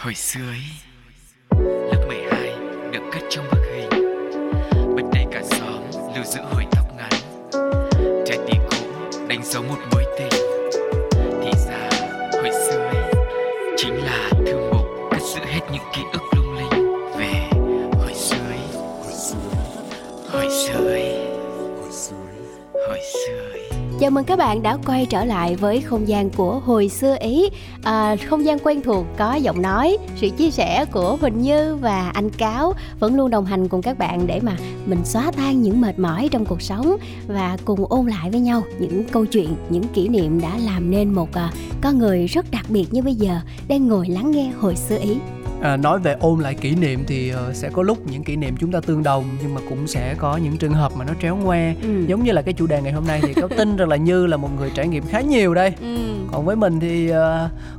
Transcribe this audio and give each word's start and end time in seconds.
Hồi 0.00 0.14
xưa 0.14 0.40
ấy, 0.48 0.62
Lớp 1.90 2.04
12 2.08 2.52
được 2.92 3.00
cất 3.12 3.22
trong 3.30 3.44
bức 3.52 3.60
hình. 3.74 3.90
Bật 4.96 5.02
đầy 5.14 5.24
cả 5.32 5.42
xóm 5.50 5.82
lưu 6.14 6.24
giữ 6.24 6.40
hồi 6.52 6.64
tóc 6.70 6.86
ngắn, 6.96 7.10
Trái 8.26 8.38
tim 8.46 8.62
cũ 8.70 8.76
đánh 9.28 9.44
dấu 9.44 9.62
một 9.62 9.78
mối 9.92 10.04
tình. 10.18 10.42
Thì 11.42 11.50
ra, 11.66 11.90
hồi 12.32 12.50
xưa 12.50 12.78
ấy, 12.78 13.12
Chính 13.76 13.94
là 13.94 14.30
thư 14.46 14.70
mục 14.72 14.86
cất 15.10 15.22
giữ 15.22 15.40
hết 15.44 15.60
những 15.72 15.82
ký 15.94 16.02
ức 16.12 16.22
lung 16.36 16.56
linh. 16.56 16.92
Về 17.18 17.48
hồi 17.98 18.14
xưa 18.14 18.36
ấy, 18.48 18.82
Hồi 19.02 19.12
xưa 20.50 20.88
ấy, 20.88 21.26
Hồi 22.88 23.00
xưa 23.12 23.50
ấy. 23.52 23.70
Chào 24.00 24.10
mừng 24.10 24.24
các 24.24 24.38
bạn 24.38 24.62
đã 24.62 24.76
quay 24.86 25.06
trở 25.06 25.24
lại 25.24 25.56
với 25.56 25.80
không 25.80 26.08
gian 26.08 26.30
của 26.30 26.58
hồi 26.58 26.88
xưa 26.88 27.16
ý 27.20 27.48
à, 27.88 28.16
Không 28.28 28.44
gian 28.44 28.58
quen 28.58 28.82
thuộc 28.82 29.06
có 29.16 29.34
giọng 29.34 29.62
nói, 29.62 29.96
sự 30.16 30.28
chia 30.36 30.50
sẻ 30.50 30.84
của 30.92 31.16
Huỳnh 31.20 31.42
Như 31.42 31.76
và 31.76 32.10
anh 32.14 32.30
Cáo 32.30 32.72
Vẫn 33.00 33.14
luôn 33.14 33.30
đồng 33.30 33.44
hành 33.44 33.68
cùng 33.68 33.82
các 33.82 33.98
bạn 33.98 34.26
để 34.26 34.40
mà 34.42 34.56
mình 34.86 35.04
xóa 35.04 35.32
tan 35.36 35.62
những 35.62 35.80
mệt 35.80 35.98
mỏi 35.98 36.28
trong 36.32 36.44
cuộc 36.44 36.62
sống 36.62 36.96
Và 37.26 37.56
cùng 37.64 37.84
ôn 37.88 38.06
lại 38.06 38.30
với 38.30 38.40
nhau 38.40 38.62
những 38.78 39.04
câu 39.04 39.26
chuyện, 39.26 39.56
những 39.70 39.84
kỷ 39.94 40.08
niệm 40.08 40.40
đã 40.40 40.58
làm 40.58 40.90
nên 40.90 41.14
một 41.14 41.34
à, 41.34 41.52
con 41.80 41.98
người 41.98 42.26
rất 42.26 42.50
đặc 42.50 42.64
biệt 42.68 42.86
như 42.90 43.02
bây 43.02 43.14
giờ 43.14 43.40
Đang 43.68 43.88
ngồi 43.88 44.08
lắng 44.08 44.30
nghe 44.30 44.50
hồi 44.60 44.76
xưa 44.76 44.98
ý. 44.98 45.16
À, 45.62 45.76
nói 45.76 45.98
về 45.98 46.16
ôn 46.20 46.40
lại 46.40 46.54
kỷ 46.54 46.74
niệm 46.74 47.04
thì 47.06 47.32
uh, 47.34 47.54
sẽ 47.56 47.70
có 47.70 47.82
lúc 47.82 47.98
những 48.10 48.24
kỷ 48.24 48.36
niệm 48.36 48.56
chúng 48.60 48.72
ta 48.72 48.80
tương 48.80 49.02
đồng 49.02 49.24
nhưng 49.42 49.54
mà 49.54 49.60
cũng 49.68 49.86
sẽ 49.86 50.14
có 50.18 50.36
những 50.36 50.56
trường 50.56 50.72
hợp 50.72 50.92
mà 50.96 51.04
nó 51.04 51.12
tréo 51.22 51.36
ngoe 51.36 51.74
ừ. 51.82 52.04
giống 52.06 52.24
như 52.24 52.32
là 52.32 52.42
cái 52.42 52.54
chủ 52.54 52.66
đề 52.66 52.82
ngày 52.82 52.92
hôm 52.92 53.06
nay 53.06 53.20
thì 53.22 53.34
có 53.34 53.48
tin 53.56 53.76
rằng 53.76 53.88
là 53.88 53.96
như 53.96 54.26
là 54.26 54.36
một 54.36 54.48
người 54.58 54.70
trải 54.74 54.88
nghiệm 54.88 55.04
khá 55.06 55.20
nhiều 55.20 55.54
đây 55.54 55.72
Ừ. 55.80 55.96
còn 56.32 56.44
với 56.44 56.56
mình 56.56 56.80
thì 56.80 57.10
uh, 57.12 57.16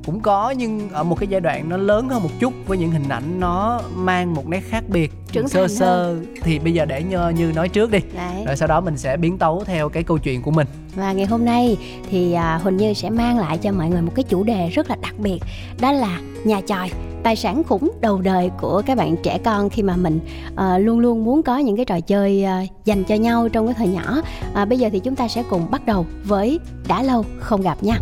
cũng 0.05 0.19
có 0.19 0.53
nhưng 0.57 0.89
ở 0.89 1.03
một 1.03 1.19
cái 1.19 1.27
giai 1.27 1.41
đoạn 1.41 1.69
nó 1.69 1.77
lớn 1.77 2.09
hơn 2.09 2.23
một 2.23 2.29
chút 2.39 2.53
với 2.67 2.77
những 2.77 2.91
hình 2.91 3.09
ảnh 3.09 3.39
nó 3.39 3.81
mang 3.95 4.33
một 4.33 4.47
nét 4.47 4.61
khác 4.69 4.83
biệt 4.87 5.11
Trưởng 5.31 5.47
sơ 5.47 5.67
sơ 5.67 6.15
thì 6.43 6.59
bây 6.59 6.73
giờ 6.73 6.85
để 6.85 7.03
như, 7.03 7.29
như 7.29 7.51
nói 7.55 7.69
trước 7.69 7.91
đi 7.91 7.99
Đấy. 8.15 8.43
rồi 8.47 8.55
sau 8.55 8.67
đó 8.67 8.81
mình 8.81 8.97
sẽ 8.97 9.17
biến 9.17 9.37
tấu 9.37 9.63
theo 9.65 9.89
cái 9.89 10.03
câu 10.03 10.17
chuyện 10.17 10.41
của 10.41 10.51
mình 10.51 10.67
và 10.95 11.13
ngày 11.13 11.25
hôm 11.25 11.45
nay 11.45 11.77
thì 12.09 12.33
à, 12.33 12.59
Huỳnh 12.63 12.77
Như 12.77 12.93
sẽ 12.93 13.09
mang 13.09 13.39
lại 13.39 13.57
cho 13.57 13.71
mọi 13.71 13.89
người 13.89 14.01
một 14.01 14.11
cái 14.15 14.23
chủ 14.23 14.43
đề 14.43 14.69
rất 14.69 14.89
là 14.89 14.95
đặc 15.01 15.13
biệt 15.17 15.39
Đó 15.81 15.91
là 15.91 16.19
nhà 16.43 16.61
tròi 16.67 16.89
Tài 17.23 17.35
sản 17.35 17.63
khủng 17.63 17.91
đầu 18.01 18.21
đời 18.21 18.51
của 18.61 18.81
các 18.85 18.97
bạn 18.97 19.15
trẻ 19.23 19.39
con 19.43 19.69
khi 19.69 19.83
mà 19.83 19.95
mình 19.95 20.19
uh, 20.53 20.59
luôn 20.79 20.99
luôn 20.99 21.25
muốn 21.25 21.43
có 21.43 21.57
những 21.57 21.75
cái 21.75 21.85
trò 21.85 21.99
chơi 21.99 22.45
uh, 22.63 22.85
dành 22.85 23.03
cho 23.03 23.15
nhau 23.15 23.49
trong 23.49 23.65
cái 23.65 23.75
thời 23.77 23.87
nhỏ. 23.87 24.21
Uh, 24.61 24.69
Bây 24.69 24.79
giờ 24.79 24.89
thì 24.91 24.99
chúng 24.99 25.15
ta 25.15 25.27
sẽ 25.27 25.43
cùng 25.49 25.71
bắt 25.71 25.85
đầu 25.85 26.05
với 26.23 26.59
đã 26.87 27.03
lâu 27.03 27.25
không 27.39 27.61
gặp 27.61 27.83
nha. 27.83 27.99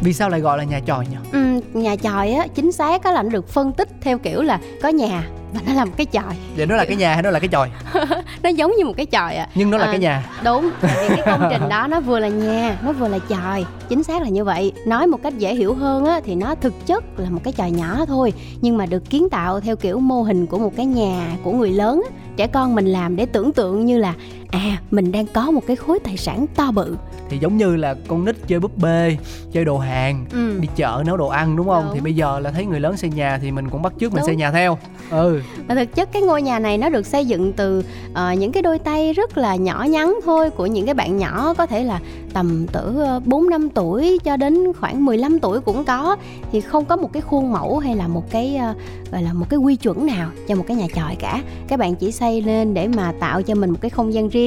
Vì 0.00 0.12
sao 0.12 0.28
lại 0.28 0.40
gọi 0.40 0.58
là 0.58 0.64
nhà 0.64 0.80
tròi 0.86 1.06
nhỉ? 1.06 1.16
Ừm, 1.32 1.60
Nhà 1.82 1.96
tròi 1.96 2.30
á, 2.32 2.46
chính 2.54 2.72
xác 2.72 3.04
á 3.04 3.12
là 3.12 3.22
nó 3.22 3.28
được 3.28 3.48
phân 3.48 3.72
tích 3.72 3.88
theo 4.00 4.18
kiểu 4.18 4.42
là 4.42 4.60
có 4.82 4.88
nhà 4.88 5.24
và 5.52 5.60
nó 5.66 5.72
là 5.72 5.84
một 5.84 5.92
cái 5.96 6.06
chòi 6.12 6.34
vậy 6.56 6.66
nó 6.66 6.76
là 6.76 6.84
cái 6.84 6.96
nhà 6.96 7.14
hay 7.14 7.22
nó 7.22 7.30
là 7.30 7.38
cái 7.38 7.48
chòi 7.52 7.70
Nó 8.42 8.48
giống 8.50 8.72
như 8.78 8.84
một 8.84 8.92
cái 8.96 9.06
chòi 9.06 9.34
ạ. 9.36 9.48
Nhưng 9.54 9.70
nó 9.70 9.78
là 9.78 9.84
À, 9.84 9.90
cái 9.90 9.98
nhà. 9.98 10.24
Đúng, 10.44 10.70
vì 10.80 10.88
cái 11.08 11.22
công 11.26 11.48
trình 11.50 11.68
đó 11.68 11.86
nó 11.90 12.00
vừa 12.00 12.18
là 12.18 12.28
nhà, 12.28 12.78
nó 12.84 12.92
vừa 12.92 13.08
là 13.08 13.18
chòi 13.28 13.64
Chính 13.88 14.02
xác 14.02 14.22
là 14.22 14.28
như 14.28 14.44
vậy. 14.44 14.72
Nói 14.86 15.06
một 15.06 15.18
cách 15.22 15.38
dễ 15.38 15.54
hiểu 15.54 15.74
hơn 15.74 16.04
á, 16.04 16.20
thì 16.24 16.34
nó 16.34 16.54
thực 16.54 16.86
chất 16.86 17.04
là 17.20 17.30
một 17.30 17.40
cái 17.44 17.52
chòi 17.56 17.70
nhỏ 17.70 18.04
thôi 18.06 18.32
Nhưng 18.60 18.76
mà 18.76 18.86
được 18.86 19.10
kiến 19.10 19.28
tạo 19.30 19.60
theo 19.60 19.76
kiểu 19.76 19.98
mô 19.98 20.22
hình 20.22 20.46
của 20.46 20.58
một 20.58 20.72
cái 20.76 20.86
nhà 20.86 21.26
của 21.44 21.52
người 21.52 21.70
lớn 21.70 22.02
á. 22.10 22.16
Trẻ 22.36 22.46
con 22.46 22.74
mình 22.74 22.86
làm 22.86 23.16
để 23.16 23.26
tưởng 23.26 23.52
tượng 23.52 23.86
như 23.86 23.98
là 23.98 24.14
À, 24.50 24.78
mình 24.90 25.12
đang 25.12 25.26
có 25.26 25.50
một 25.50 25.62
cái 25.66 25.76
khối 25.76 25.98
tài 25.98 26.16
sản 26.16 26.46
to 26.54 26.70
bự 26.70 26.96
thì 27.30 27.38
giống 27.38 27.56
như 27.56 27.76
là 27.76 27.94
con 28.08 28.24
nít 28.24 28.36
chơi 28.46 28.60
búp 28.60 28.78
bê 28.78 29.16
chơi 29.52 29.64
đồ 29.64 29.78
hàng 29.78 30.26
ừ. 30.32 30.58
đi 30.60 30.68
chợ 30.76 31.02
nấu 31.06 31.16
đồ 31.16 31.28
ăn 31.28 31.56
đúng 31.56 31.66
không 31.68 31.84
Đúng. 31.84 31.94
thì 31.94 32.00
bây 32.00 32.14
giờ 32.14 32.40
là 32.40 32.50
thấy 32.50 32.66
người 32.66 32.80
lớn 32.80 32.96
xây 32.96 33.10
nhà 33.10 33.38
thì 33.42 33.50
mình 33.50 33.70
cũng 33.70 33.82
bắt 33.82 33.92
chước 34.00 34.12
mình 34.12 34.20
Đúng. 34.20 34.26
xây 34.26 34.36
nhà 34.36 34.50
theo 34.52 34.78
ừ 35.10 35.40
Và 35.68 35.74
thực 35.74 35.94
chất 35.94 36.12
cái 36.12 36.22
ngôi 36.22 36.42
nhà 36.42 36.58
này 36.58 36.78
nó 36.78 36.88
được 36.88 37.06
xây 37.06 37.26
dựng 37.26 37.52
từ 37.52 37.82
ờ, 38.14 38.32
những 38.32 38.52
cái 38.52 38.62
đôi 38.62 38.78
tay 38.78 39.12
rất 39.12 39.38
là 39.38 39.56
nhỏ 39.56 39.86
nhắn 39.90 40.18
thôi 40.24 40.50
của 40.50 40.66
những 40.66 40.86
cái 40.86 40.94
bạn 40.94 41.16
nhỏ 41.16 41.54
có 41.58 41.66
thể 41.66 41.84
là 41.84 42.00
tầm 42.32 42.66
từ 42.72 42.98
4 43.24 43.50
năm 43.50 43.68
tuổi 43.70 44.18
cho 44.24 44.36
đến 44.36 44.72
khoảng 44.72 45.04
15 45.04 45.38
tuổi 45.38 45.60
cũng 45.60 45.84
có 45.84 46.16
thì 46.52 46.60
không 46.60 46.84
có 46.84 46.96
một 46.96 47.12
cái 47.12 47.22
khuôn 47.22 47.52
mẫu 47.52 47.78
hay 47.78 47.96
là 47.96 48.08
một 48.08 48.30
cái 48.30 48.56
ờ, 48.56 48.74
gọi 49.12 49.22
là 49.22 49.32
một 49.32 49.46
cái 49.48 49.58
quy 49.58 49.76
chuẩn 49.76 50.06
nào 50.06 50.30
cho 50.48 50.54
một 50.54 50.64
cái 50.68 50.76
nhà 50.76 50.86
tròi 50.94 51.16
cả. 51.16 51.42
Các 51.68 51.78
bạn 51.78 51.94
chỉ 51.94 52.12
xây 52.12 52.42
lên 52.42 52.74
để 52.74 52.88
mà 52.88 53.12
tạo 53.20 53.42
cho 53.42 53.54
mình 53.54 53.70
một 53.70 53.78
cái 53.80 53.90
không 53.90 54.14
gian 54.14 54.28
riêng, 54.28 54.37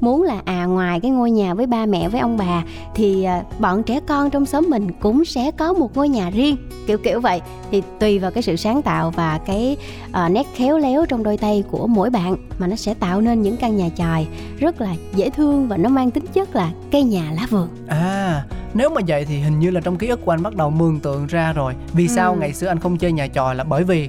muốn 0.00 0.22
là 0.22 0.40
à 0.44 0.64
ngoài 0.64 1.00
cái 1.00 1.10
ngôi 1.10 1.30
nhà 1.30 1.54
với 1.54 1.66
ba 1.66 1.86
mẹ 1.86 2.08
với 2.08 2.20
ông 2.20 2.36
bà 2.36 2.62
thì 2.94 3.24
ờ, 3.24 3.42
bọn 3.58 3.82
trẻ 3.82 4.00
con 4.08 4.30
trong 4.30 4.46
xóm 4.46 4.66
mình 4.70 4.88
cũng 5.00 5.24
sẽ 5.24 5.50
có 5.50 5.72
một 5.72 5.96
ngôi 5.96 6.08
nhà 6.08 6.30
riêng, 6.30 6.56
kiểu 6.86 6.98
kiểu 6.98 7.20
vậy. 7.20 7.40
Thì 7.70 7.82
tùy 8.00 8.18
vào 8.18 8.30
cái 8.30 8.42
sự 8.42 8.56
sáng 8.56 8.82
tạo 8.82 9.10
và 9.10 9.38
cái 9.46 9.76
ờ, 10.12 10.28
nét 10.28 10.46
khéo 10.54 10.78
léo 10.78 11.06
trong 11.06 11.22
đôi 11.22 11.36
tay 11.36 11.64
của 11.70 11.86
mỗi 11.86 12.10
bạn 12.10 12.36
mà 12.58 12.66
nó 12.66 12.76
sẽ 12.76 12.94
tạo 12.94 13.20
nên 13.20 13.42
những 13.42 13.56
căn 13.56 13.76
nhà 13.76 13.88
chòi 13.96 14.26
rất 14.58 14.80
là 14.80 14.94
dễ 15.14 15.30
thương 15.30 15.68
và 15.68 15.76
nó 15.76 15.88
mang 15.88 16.10
tính 16.10 16.24
chất 16.32 16.56
là 16.56 16.70
cây 16.92 17.02
nhà 17.02 17.32
lá 17.36 17.46
vườn 17.50 17.68
à 17.88 18.44
nếu 18.74 18.90
mà 18.90 19.00
vậy 19.08 19.24
thì 19.24 19.38
hình 19.40 19.58
như 19.58 19.70
là 19.70 19.80
trong 19.80 19.96
ký 19.96 20.06
ức 20.08 20.24
của 20.24 20.30
anh 20.32 20.42
bắt 20.42 20.54
đầu 20.56 20.70
mường 20.70 21.00
tượng 21.00 21.26
ra 21.26 21.52
rồi 21.52 21.74
vì 21.92 22.08
sao 22.08 22.32
Ừ. 22.32 22.38
ngày 22.40 22.52
xưa 22.52 22.66
anh 22.66 22.78
không 22.78 22.96
chơi 22.98 23.12
nhà 23.12 23.26
tròi 23.34 23.54
là 23.54 23.64
bởi 23.64 23.84
vì 23.84 24.08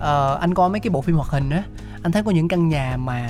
ờ, 0.00 0.38
anh 0.40 0.54
coi 0.54 0.70
mấy 0.70 0.80
cái 0.80 0.90
bộ 0.90 1.00
phim 1.00 1.16
hoạt 1.16 1.28
hình 1.28 1.50
á 1.50 1.62
anh 2.06 2.12
thấy 2.12 2.22
có 2.22 2.30
những 2.30 2.48
căn 2.48 2.68
nhà 2.68 2.96
mà 2.96 3.28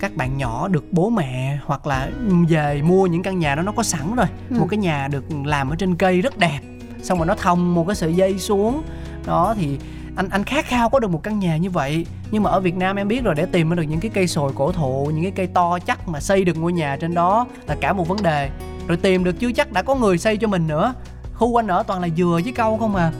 các 0.00 0.16
bạn 0.16 0.36
nhỏ 0.36 0.68
được 0.68 0.84
bố 0.92 1.10
mẹ 1.10 1.58
hoặc 1.64 1.86
là 1.86 2.10
về 2.48 2.82
mua 2.82 3.06
những 3.06 3.22
căn 3.22 3.38
nhà 3.38 3.54
đó 3.54 3.62
nó 3.62 3.72
có 3.72 3.82
sẵn 3.82 4.16
rồi. 4.16 4.26
Ừ. 4.50 4.56
một 4.58 4.66
cái 4.70 4.78
nhà 4.78 5.08
được 5.08 5.24
làm 5.44 5.70
ở 5.70 5.76
trên 5.76 5.96
cây 5.96 6.20
rất 6.20 6.38
đẹp 6.38 6.60
xong 7.02 7.18
rồi 7.18 7.26
nó 7.26 7.34
thòng 7.34 7.74
một 7.74 7.84
cái 7.86 7.96
sợi 7.96 8.14
dây 8.14 8.38
xuống. 8.38 8.82
Đó 9.26 9.54
thì 9.58 9.78
anh 10.16 10.28
anh 10.28 10.44
khát 10.44 10.64
khao 10.66 10.90
có 10.90 10.98
được 10.98 11.10
một 11.10 11.22
căn 11.22 11.38
nhà 11.38 11.56
như 11.56 11.70
vậy. 11.70 12.06
Nhưng 12.30 12.42
mà 12.42 12.50
ở 12.50 12.60
Việt 12.60 12.76
Nam 12.76 12.96
em 12.96 13.08
biết 13.08 13.24
rồi 13.24 13.34
để 13.34 13.46
tìm 13.46 13.76
được 13.76 13.82
những 13.82 14.00
cái 14.00 14.10
cây 14.14 14.26
sồi 14.26 14.52
cổ 14.54 14.72
thụ 14.72 15.10
những 15.14 15.22
cái 15.22 15.32
cây 15.36 15.46
to 15.46 15.78
chắc 15.86 16.08
mà 16.08 16.20
xây 16.20 16.44
được 16.44 16.56
ngôi 16.56 16.72
nhà 16.72 16.96
trên 17.00 17.14
đó 17.14 17.46
là 17.66 17.76
cả 17.80 17.92
một 17.92 18.08
vấn 18.08 18.22
đề. 18.22 18.50
Rồi 18.86 18.96
tìm 18.96 19.24
được 19.24 19.40
chưa 19.40 19.52
chắc 19.52 19.72
đã 19.72 19.82
có 19.82 19.94
người 19.94 20.18
xây 20.18 20.36
cho 20.36 20.48
mình 20.48 20.66
nữa. 20.66 20.94
Khu 21.34 21.60
anh 21.60 21.66
ở 21.66 21.82
toàn 21.82 22.00
là 22.00 22.08
dừa 22.16 22.40
với 22.44 22.52
câu 22.52 22.78
không 22.78 22.96
à. 22.96 23.12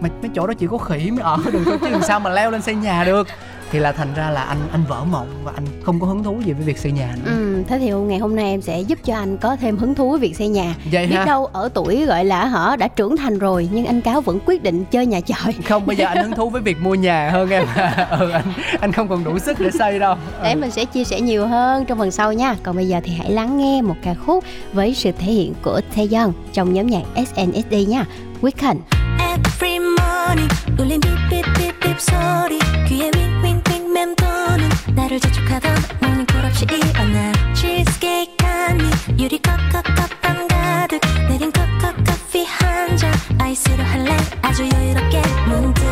Mà 0.00 0.08
mấy 0.22 0.30
chỗ 0.34 0.46
đó 0.46 0.54
chỉ 0.58 0.66
có 0.66 0.78
khỉ 0.78 1.10
mới 1.10 1.20
ở 1.20 1.38
được 1.52 1.62
thôi 1.64 1.78
chứ 1.80 1.88
làm 1.88 2.02
sao 2.02 2.20
mà 2.20 2.30
leo 2.30 2.50
lên 2.50 2.62
xây 2.62 2.74
nhà 2.74 3.04
được 3.04 3.28
thì 3.73 3.79
là 3.79 3.91
thành 3.91 4.13
ra 4.13 4.29
là 4.29 4.41
anh 4.41 4.57
anh 4.71 4.83
vỡ 4.87 5.03
mộng 5.03 5.27
và 5.43 5.51
anh 5.55 5.65
không 5.83 5.99
có 5.99 6.07
hứng 6.07 6.23
thú 6.23 6.41
gì 6.45 6.53
với 6.53 6.65
việc 6.65 6.77
xây 6.77 6.91
nhà 6.91 7.15
nữa 7.23 7.31
ừ, 7.31 7.63
thế 7.67 7.79
thì 7.79 7.91
ngày 7.91 8.19
hôm 8.19 8.35
nay 8.35 8.45
em 8.45 8.61
sẽ 8.61 8.81
giúp 8.81 8.99
cho 9.05 9.15
anh 9.15 9.37
có 9.37 9.55
thêm 9.55 9.77
hứng 9.77 9.95
thú 9.95 10.09
với 10.09 10.19
việc 10.19 10.35
xây 10.35 10.47
nhà 10.47 10.75
vậy 10.91 11.07
biết 11.07 11.15
ha 11.15 11.25
đâu 11.25 11.45
ở 11.45 11.69
tuổi 11.73 12.05
gọi 12.05 12.25
là 12.25 12.45
hở 12.45 12.75
đã 12.79 12.87
trưởng 12.87 13.17
thành 13.17 13.39
rồi 13.39 13.69
nhưng 13.71 13.85
anh 13.85 14.01
cáo 14.01 14.21
vẫn 14.21 14.39
quyết 14.45 14.63
định 14.63 14.85
chơi 14.91 15.05
nhà 15.05 15.21
chòi 15.21 15.53
không 15.67 15.85
bây 15.85 15.95
giờ 15.95 16.05
anh 16.05 16.23
hứng 16.23 16.35
thú 16.35 16.49
với 16.49 16.61
việc 16.61 16.77
mua 16.81 16.95
nhà 16.95 17.29
hơn 17.29 17.49
em 17.49 17.65
ừ, 18.19 18.29
anh 18.29 18.53
anh 18.79 18.91
không 18.91 19.07
còn 19.07 19.23
đủ 19.23 19.39
sức 19.39 19.59
để 19.59 19.71
xây 19.71 19.99
đâu 19.99 20.15
để 20.43 20.53
ừ. 20.53 20.59
mình 20.59 20.71
sẽ 20.71 20.85
chia 20.85 21.03
sẻ 21.03 21.21
nhiều 21.21 21.47
hơn 21.47 21.85
trong 21.85 21.97
phần 21.97 22.11
sau 22.11 22.33
nha 22.33 22.55
còn 22.63 22.75
bây 22.75 22.87
giờ 22.87 22.99
thì 23.03 23.13
hãy 23.13 23.31
lắng 23.31 23.57
nghe 23.57 23.81
một 23.81 23.95
ca 24.03 24.13
khúc 24.13 24.43
với 24.73 24.93
sự 24.93 25.11
thể 25.11 25.31
hiện 25.31 25.53
của 25.61 25.81
Taeyeon 25.95 26.31
trong 26.53 26.73
nhóm 26.73 26.87
nhạc 26.87 27.03
SNSD 27.15 27.75
nha 27.87 28.05
Weekend 28.41 28.75
Every 29.19 29.79
morning 29.79 30.49
울린 30.79 30.99
삐삐삐삐 31.29 31.99
소리 31.99 32.59
귀에 32.87 33.11
윙윙윙 33.11 33.72
맴도는 33.94 34.68
나를 34.96 35.20
재촉하던 35.20 35.72
모닝 36.00 36.26
콜 36.26 36.44
없이 36.44 36.66
일어나 36.68 37.32
cheesecake 37.54 38.34
한입. 38.42 38.92
유리 39.20 39.38
컵컵컵밤 39.38 40.48
가득 40.48 41.00
내린 41.28 41.52
컵컵 41.52 41.94
커피 42.04 42.44
한잔. 42.44 43.12
아이스로 43.38 43.84
할래? 43.84 44.16
아주 44.42 44.68
여유롭게 44.68 45.22
문득 45.46 45.82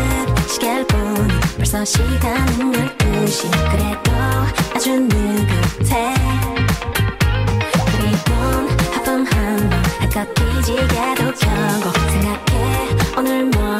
시계를 0.49 0.85
보니 0.89 1.33
벌써 1.57 1.85
시간은 1.85 2.73
12시. 2.73 3.51
그래도 3.71 4.13
아주 4.75 4.99
느긋해. 4.99 6.15
그리곤 7.87 8.69
하품 8.95 9.25
한번 9.27 9.73
할것 10.01 10.35
뒤지게도 10.35 11.33
켜고 11.39 11.93
생각해. 12.11 12.89
오늘 13.17 13.45
뭐 13.45 13.79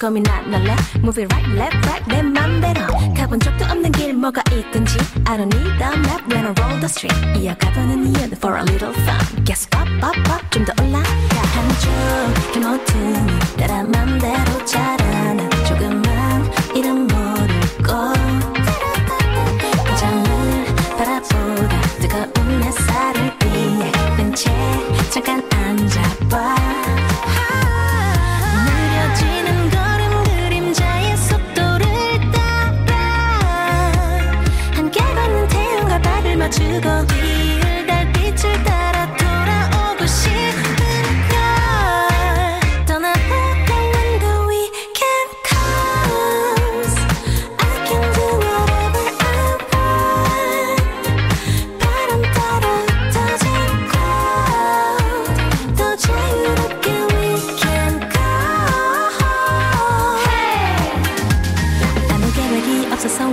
고민 0.00 0.26
안 0.30 0.52
할래 0.52 0.74
Move 0.96 1.22
it 1.22 1.34
right 1.34 1.52
left 1.52 1.76
right 1.86 2.04
내 2.08 2.22
맘대로 2.22 2.86
가본 3.14 3.38
적도 3.38 3.66
없는 3.66 3.92
길 3.92 4.14
뭐가 4.14 4.42
있든지 4.50 4.96
I 5.26 5.36
don't 5.36 5.54
need 5.54 5.82
a 5.82 5.92
map 5.98 6.24
when 6.32 6.46
I 6.46 6.54
roll 6.58 6.80
the 6.80 6.86
street 6.86 7.38
이어가보는 7.38 8.06
이유는 8.06 8.32
for 8.32 8.56
a 8.56 8.62
little 8.62 8.94
fun 8.94 9.44
Guess 9.44 9.68
up 9.76 9.90
up 10.02 10.16
up 10.32 10.50
좀 10.50 10.64
더 10.64 10.72
올라가 10.82 11.04
한쪽의 11.52 12.62
모든 12.64 13.26
따라 13.58 13.82
맘대로 13.84 14.64
자 14.64 14.99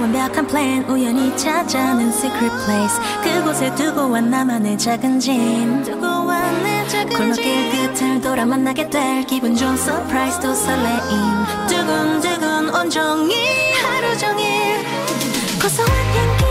완벽한 0.07 0.48
plan. 0.48 0.86
우연히 0.89 1.36
찾아낸 1.36 2.07
secret 2.09 2.56
place. 2.65 2.98
그곳에 3.24 3.74
두고 3.75 4.09
와 4.09 4.21
나만의 4.21 4.77
작은 4.77 5.19
짐. 5.19 5.83
두고 5.83 6.25
와내 6.25 6.88
작은 6.88 7.09
골목길 7.09 7.69
끝을 7.71 8.21
돌아 8.21 8.45
만나게 8.45 8.89
될 8.89 9.25
기분 9.25 9.56
좋은 9.56 9.74
surprise도 9.75 10.54
설레임. 10.54 11.45
두근두근 11.68 12.74
온종일 12.74 13.36
하루 13.83 14.18
종일 14.18 14.86
고소한 15.62 15.92
향기 15.92 16.47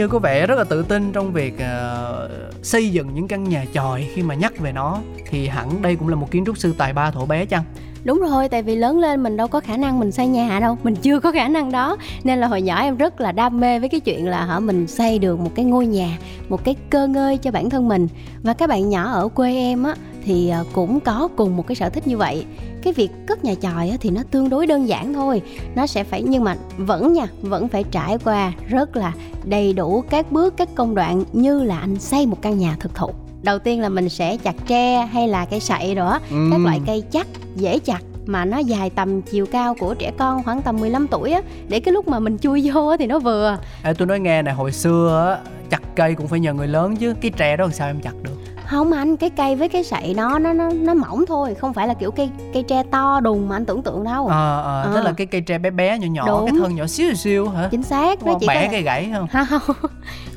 như 0.00 0.08
có 0.08 0.18
vẻ 0.18 0.46
rất 0.46 0.58
là 0.58 0.64
tự 0.64 0.82
tin 0.82 1.12
trong 1.12 1.32
việc 1.32 1.54
uh, 1.54 2.30
xây 2.62 2.90
dựng 2.90 3.14
những 3.14 3.28
căn 3.28 3.44
nhà 3.44 3.64
chòi 3.74 4.06
khi 4.14 4.22
mà 4.22 4.34
nhắc 4.34 4.58
về 4.58 4.72
nó 4.72 4.98
thì 5.26 5.48
hẳn 5.48 5.82
đây 5.82 5.96
cũng 5.96 6.08
là 6.08 6.16
một 6.16 6.30
kiến 6.30 6.44
trúc 6.44 6.58
sư 6.58 6.74
tài 6.78 6.92
ba 6.92 7.10
thổ 7.10 7.26
bé 7.26 7.46
chăng? 7.46 7.62
Đúng 8.04 8.20
rồi, 8.20 8.48
tại 8.48 8.62
vì 8.62 8.76
lớn 8.76 8.98
lên 8.98 9.22
mình 9.22 9.36
đâu 9.36 9.48
có 9.48 9.60
khả 9.60 9.76
năng 9.76 10.00
mình 10.00 10.12
xây 10.12 10.26
nhà 10.26 10.60
đâu 10.60 10.78
Mình 10.82 10.94
chưa 10.94 11.20
có 11.20 11.32
khả 11.32 11.48
năng 11.48 11.72
đó. 11.72 11.96
Nên 12.24 12.38
là 12.38 12.46
hồi 12.46 12.62
nhỏ 12.62 12.80
em 12.80 12.96
rất 12.96 13.20
là 13.20 13.32
đam 13.32 13.60
mê 13.60 13.78
với 13.78 13.88
cái 13.88 14.00
chuyện 14.00 14.28
là 14.28 14.44
hả 14.44 14.60
mình 14.60 14.86
xây 14.86 15.18
được 15.18 15.40
một 15.40 15.50
cái 15.54 15.64
ngôi 15.64 15.86
nhà 15.86 16.18
Một 16.48 16.64
cái 16.64 16.76
cơ 16.90 17.06
ngơi 17.06 17.38
cho 17.38 17.50
bản 17.50 17.70
thân 17.70 17.88
mình. 17.88 18.08
Và 18.42 18.52
các 18.52 18.68
bạn 18.68 18.88
nhỏ 18.88 19.12
ở 19.12 19.28
quê 19.28 19.54
em 19.54 19.82
á 19.82 19.94
Thì 20.24 20.48
ờ, 20.48 20.64
cũng 20.72 21.00
có 21.00 21.28
cùng 21.36 21.56
một 21.56 21.66
cái 21.66 21.76
sở 21.76 21.88
thích 21.88 22.06
như 22.06 22.16
vậy. 22.16 22.46
Cái 22.82 22.92
việc 22.92 23.10
cất 23.26 23.44
nhà 23.44 23.54
chòi 23.62 23.92
thì 24.00 24.10
nó 24.10 24.22
tương 24.30 24.48
đối 24.48 24.66
đơn 24.66 24.88
giản 24.88 25.14
thôi. 25.14 25.42
Nó 25.74 25.86
sẽ 25.86 26.04
phải, 26.04 26.22
nhưng 26.22 26.44
mà 26.44 26.56
vẫn 26.76 27.12
nha 27.12 27.26
Vẫn 27.42 27.68
phải 27.68 27.84
trải 27.84 28.18
qua 28.24 28.52
rất 28.68 28.96
là 28.96 29.12
đầy 29.44 29.72
đủ 29.72 30.04
các 30.10 30.32
bước, 30.32 30.56
các 30.56 30.68
công 30.74 30.94
đoạn 30.94 31.24
Như 31.32 31.62
là 31.62 31.78
anh 31.78 31.98
xây 31.98 32.26
một 32.26 32.42
căn 32.42 32.58
nhà 32.58 32.76
thực 32.80 32.94
thụ. 32.94 33.10
Đầu 33.42 33.58
tiên 33.58 33.80
là 33.80 33.88
mình 33.88 34.08
sẽ 34.08 34.36
chặt 34.36 34.54
tre 34.66 35.08
hay 35.12 35.28
là 35.28 35.44
cây 35.44 35.60
sậy 35.60 35.94
rồi 35.94 36.10
á 36.10 36.20
các 36.50 36.60
loại 36.60 36.80
cây 36.86 37.02
chắc 37.12 37.26
dễ 37.56 37.78
chặt 37.78 38.02
mà 38.26 38.44
nó 38.44 38.58
dài 38.58 38.90
tầm 38.90 39.22
chiều 39.22 39.46
cao 39.46 39.74
của 39.74 39.94
trẻ 39.94 40.12
con 40.18 40.42
khoảng 40.42 40.62
tầm 40.62 40.76
15 40.80 41.06
tuổi 41.06 41.32
á. 41.32 41.40
Để 41.68 41.80
cái 41.80 41.94
lúc 41.94 42.08
mà 42.08 42.18
mình 42.18 42.38
chui 42.38 42.70
vô 42.70 42.86
á 42.86 42.96
thì 42.98 43.06
nó 43.06 43.18
vừa. 43.18 43.58
Ê, 43.82 43.94
tôi 43.94 44.06
nói 44.06 44.20
nghe 44.20 44.42
nè 44.42 44.52
hồi 44.52 44.72
xưa 44.72 45.26
á 45.28 45.52
chặt 45.70 45.82
cây 45.96 46.14
cũng 46.14 46.28
phải 46.28 46.40
nhờ 46.40 46.54
người 46.54 46.68
lớn 46.68 46.96
chứ. 46.96 47.14
Cái 47.20 47.30
tre 47.36 47.56
đó 47.56 47.64
làm 47.64 47.72
sao 47.72 47.88
em 47.88 48.00
chặt 48.00 48.14
được 48.22 48.39
không 48.70 48.92
anh 48.92 49.16
cái 49.16 49.30
cây 49.30 49.56
với 49.56 49.68
cái 49.68 49.84
sậy 49.84 50.14
nó 50.16 50.38
nó 50.38 50.52
nó 50.52 50.70
nó 50.70 50.94
mỏng 50.94 51.26
thôi 51.26 51.54
không 51.54 51.72
phải 51.72 51.88
là 51.88 51.94
kiểu 51.94 52.10
cây 52.10 52.30
cây 52.54 52.62
tre 52.62 52.82
to 52.90 53.20
đùng 53.20 53.48
mà 53.48 53.56
anh 53.56 53.64
tưởng 53.64 53.82
tượng 53.82 54.04
đâu. 54.04 54.26
Ờ 54.26 54.62
ờ 54.62 54.82
Ờ. 54.82 54.92
tức 54.94 55.00
là 55.04 55.12
cái 55.12 55.26
cây 55.26 55.40
tre 55.40 55.58
bé 55.58 55.70
bé 55.70 55.98
nhỏ 55.98 56.06
nhỏ 56.10 56.26
Đúng. 56.26 56.46
cái 56.46 56.54
thân 56.58 56.74
nhỏ 56.74 56.86
xíu 56.86 57.14
xíu 57.14 57.48
hả? 57.48 57.68
Chính 57.70 57.82
xác 57.82 58.26
nó 58.26 58.34
chỉ 58.40 58.46
có 58.46 58.54
bẻ 58.54 58.62
là... 58.62 58.68
cây 58.72 58.82
gãy 58.82 59.10
không? 59.14 59.26
Ha, 59.30 59.44
không 59.60 59.76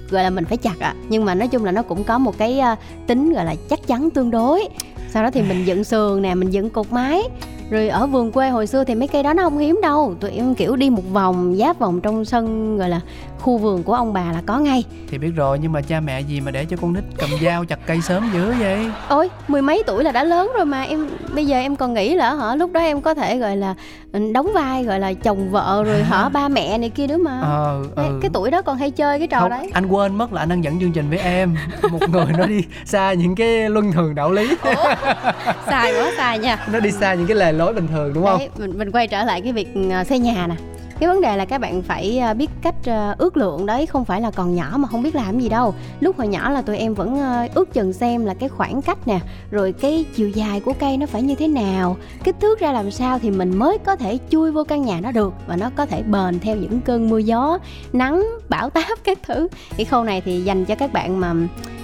gọi 0.10 0.24
là 0.24 0.30
mình 0.30 0.46
phải 0.46 0.58
chặt 0.58 0.80
ạ. 0.80 0.94
Nhưng 1.10 1.26
mà 1.26 1.36
nói 1.36 1.48
chung 1.48 1.66
là 1.66 1.72
nó 1.72 1.82
cũng 1.82 2.04
có 2.04 2.18
một 2.18 2.38
cái 2.38 2.60
à, 2.60 2.76
tính 3.08 3.34
gọi 3.34 3.46
là 3.46 3.56
chắc 3.70 3.88
chắn 3.88 4.10
tương 4.10 4.32
đối. 4.32 4.68
Sau 5.10 5.24
đó 5.24 5.30
thì 5.34 5.42
mình 5.42 5.66
dựng 5.66 5.84
sườn 5.90 6.22
nè 6.22 6.36
mình 6.36 6.50
dựng 6.50 6.70
cột 6.70 6.92
mái. 6.92 7.22
Rồi 7.70 7.88
ở 7.90 8.08
vườn 8.08 8.32
quê 8.32 8.50
hồi 8.50 8.68
xưa 8.68 8.84
thì 8.84 8.96
mấy 8.96 9.08
cây 9.08 9.24
đó 9.24 9.34
nó 9.34 9.44
không 9.44 9.58
hiếm 9.58 9.80
đâu. 9.82 10.16
Tụi 10.20 10.32
em 10.32 10.56
kiểu 10.56 10.76
đi 10.76 10.90
một 10.90 11.04
vòng 11.14 11.56
giáp 11.60 11.80
vòng 11.80 12.02
trong 12.02 12.26
sân 12.26 12.78
gọi 12.78 12.90
là 12.90 13.00
khu 13.44 13.58
vườn 13.58 13.84
của 13.84 13.94
ông 13.94 14.14
bà 14.14 14.32
là 14.32 14.42
có 14.46 14.60
ngay. 14.60 14.84
Thì 15.10 15.18
biết 15.18 15.32
rồi 15.36 15.60
nhưng 15.62 15.72
mà 15.72 15.82
cha 15.82 16.00
mẹ 16.00 16.22
gì 16.22 16.42
mà 16.42 16.52
để 16.52 16.66
cho 16.66 16.78
con 16.82 16.94
nít 16.94 17.04
cầm 17.18 17.30
dao 17.44 17.66
chặt 17.66 17.80
cây 17.88 18.02
sớm 18.02 18.30
dữ 18.34 18.54
vậy? 18.60 18.86
Ôi 19.08 19.30
mười 19.48 19.62
mấy 19.62 19.84
tuổi 19.88 20.04
là 20.04 20.12
đã 20.12 20.24
lớn 20.24 20.52
rồi 20.56 20.66
mà 20.66 20.82
em 20.82 21.10
bây 21.36 21.46
giờ 21.46 21.58
em 21.58 21.76
còn 21.76 21.94
nghĩ 21.94 22.16
là 22.16 22.36
hả 22.36 22.56
lúc 22.56 22.72
đó 22.72 22.80
em 22.80 23.02
có 23.02 23.14
thể 23.14 23.38
gọi 23.38 23.58
là 23.58 23.76
ừ, 24.12 24.32
đóng 24.34 24.54
vai 24.54 24.84
gọi 24.84 25.00
là 25.00 25.14
chồng 25.14 25.52
vợ 25.52 25.84
rồi 25.84 26.04
hả? 26.04 26.30
ba 26.30 26.48
mẹ 26.48 26.78
này 26.78 26.90
kia 26.90 27.08
nữa 27.08 27.18
mà. 27.18 27.40
Ờ 27.42 27.84
Đấy, 27.96 28.06
ừ. 28.08 28.20
cái 28.22 28.32
tuổi 28.34 28.52
đó 28.52 28.62
còn 28.62 28.78
hay 28.78 28.92
chơi 28.92 29.20
cái 29.20 29.28
trò 29.28 29.40
không 29.40 29.50
đấy. 29.50 29.70
anh 29.74 29.88
quên 29.88 30.16
mất 30.16 30.34
là 30.34 30.42
anh 30.42 30.50
đang 30.50 30.64
dẫn 30.64 30.80
chương 30.80 30.92
trình 30.92 31.10
với 31.10 31.20
em. 31.20 31.56
Một 31.92 32.10
người 32.10 32.26
nó 32.38 32.46
đi 32.46 32.64
xa 32.86 33.14
những 33.14 33.36
cái 33.36 33.70
luân 33.70 33.92
thường 33.92 34.16
đạo 34.16 34.32
lý. 34.32 34.56
Sai 35.66 35.94
quá 35.94 36.12
sai 36.18 36.40
nha. 36.40 36.58
Nó 36.72 36.80
đi 36.80 36.92
xa 36.92 37.14
những 37.14 37.28
cái 37.28 37.38
lề 37.38 37.52
lối 37.52 37.74
bình 37.74 37.88
thường 37.88 38.14
đúng 38.14 38.26
không? 38.26 38.40
Đấy, 38.40 38.50
mình 38.58 38.78
mình 38.78 38.92
quay 38.92 39.08
trở 39.08 39.24
lại 39.24 39.42
cái 39.42 39.54
việc 39.54 39.68
à, 39.92 40.04
xây 40.04 40.20
nhà 40.20 40.48
nè 40.48 40.56
cái 41.00 41.10
vấn 41.10 41.22
đề 41.22 41.38
là 41.38 41.46
các 41.46 41.58
bạn 41.58 41.82
phải 41.82 42.20
ờ, 42.20 42.34
biết 42.34 42.50
cách 42.62 42.76
ờ, 42.86 43.16
ước 43.18 43.38
lượng 43.38 43.66
đấy 43.66 43.86
không 43.86 44.06
phải 44.06 44.22
là 44.22 44.32
còn 44.32 44.56
nhỏ 44.56 44.74
mà 44.76 44.88
không 44.88 45.04
biết 45.04 45.16
làm 45.16 45.40
gì 45.40 45.50
đâu. 45.50 45.74
Lúc 46.00 46.18
hồi 46.18 46.28
nhỏ 46.28 46.50
là 46.50 46.62
tụi 46.62 46.78
em 46.78 46.94
vẫn 46.94 47.20
ờ, 47.20 47.48
ước 47.56 47.74
chừng 47.74 47.94
xem 47.94 48.26
là 48.26 48.34
cái 48.34 48.50
khoảng 48.50 48.82
cách 48.82 49.08
nè 49.08 49.20
rồi 49.52 49.72
cái 49.72 50.06
chiều 50.16 50.30
dài 50.30 50.60
của 50.60 50.74
cây 50.80 50.98
nó 50.98 51.06
phải 51.06 51.22
như 51.22 51.36
thế 51.36 51.48
nào. 51.48 51.98
Kích 52.24 52.36
thước 52.40 52.60
ra 52.60 52.72
làm 52.72 52.92
sao 52.92 53.20
thì 53.20 53.32
mình 53.32 53.60
mới 53.60 53.78
có 53.78 53.96
thể 53.96 54.20
chui 54.30 54.52
vô 54.52 54.64
căn 54.64 54.82
nhà 54.82 55.00
nó 55.02 55.12
được 55.12 55.34
và 55.48 55.56
nó 55.56 55.70
có 55.76 55.86
thể 55.86 56.04
bền 56.04 56.40
theo 56.40 56.56
những 56.56 56.82
cơn 56.82 57.10
mưa 57.10 57.18
gió 57.18 57.60
nắng 57.94 58.26
bão 58.50 58.70
táp 58.70 58.98
các 59.04 59.20
thứ. 59.24 59.48
Cái 59.78 59.86
khâu 59.86 60.04
này 60.04 60.22
thì 60.22 60.42
dành 60.42 60.66
cho 60.66 60.76
các 60.76 60.94
bạn 60.94 61.20
mà 61.20 61.34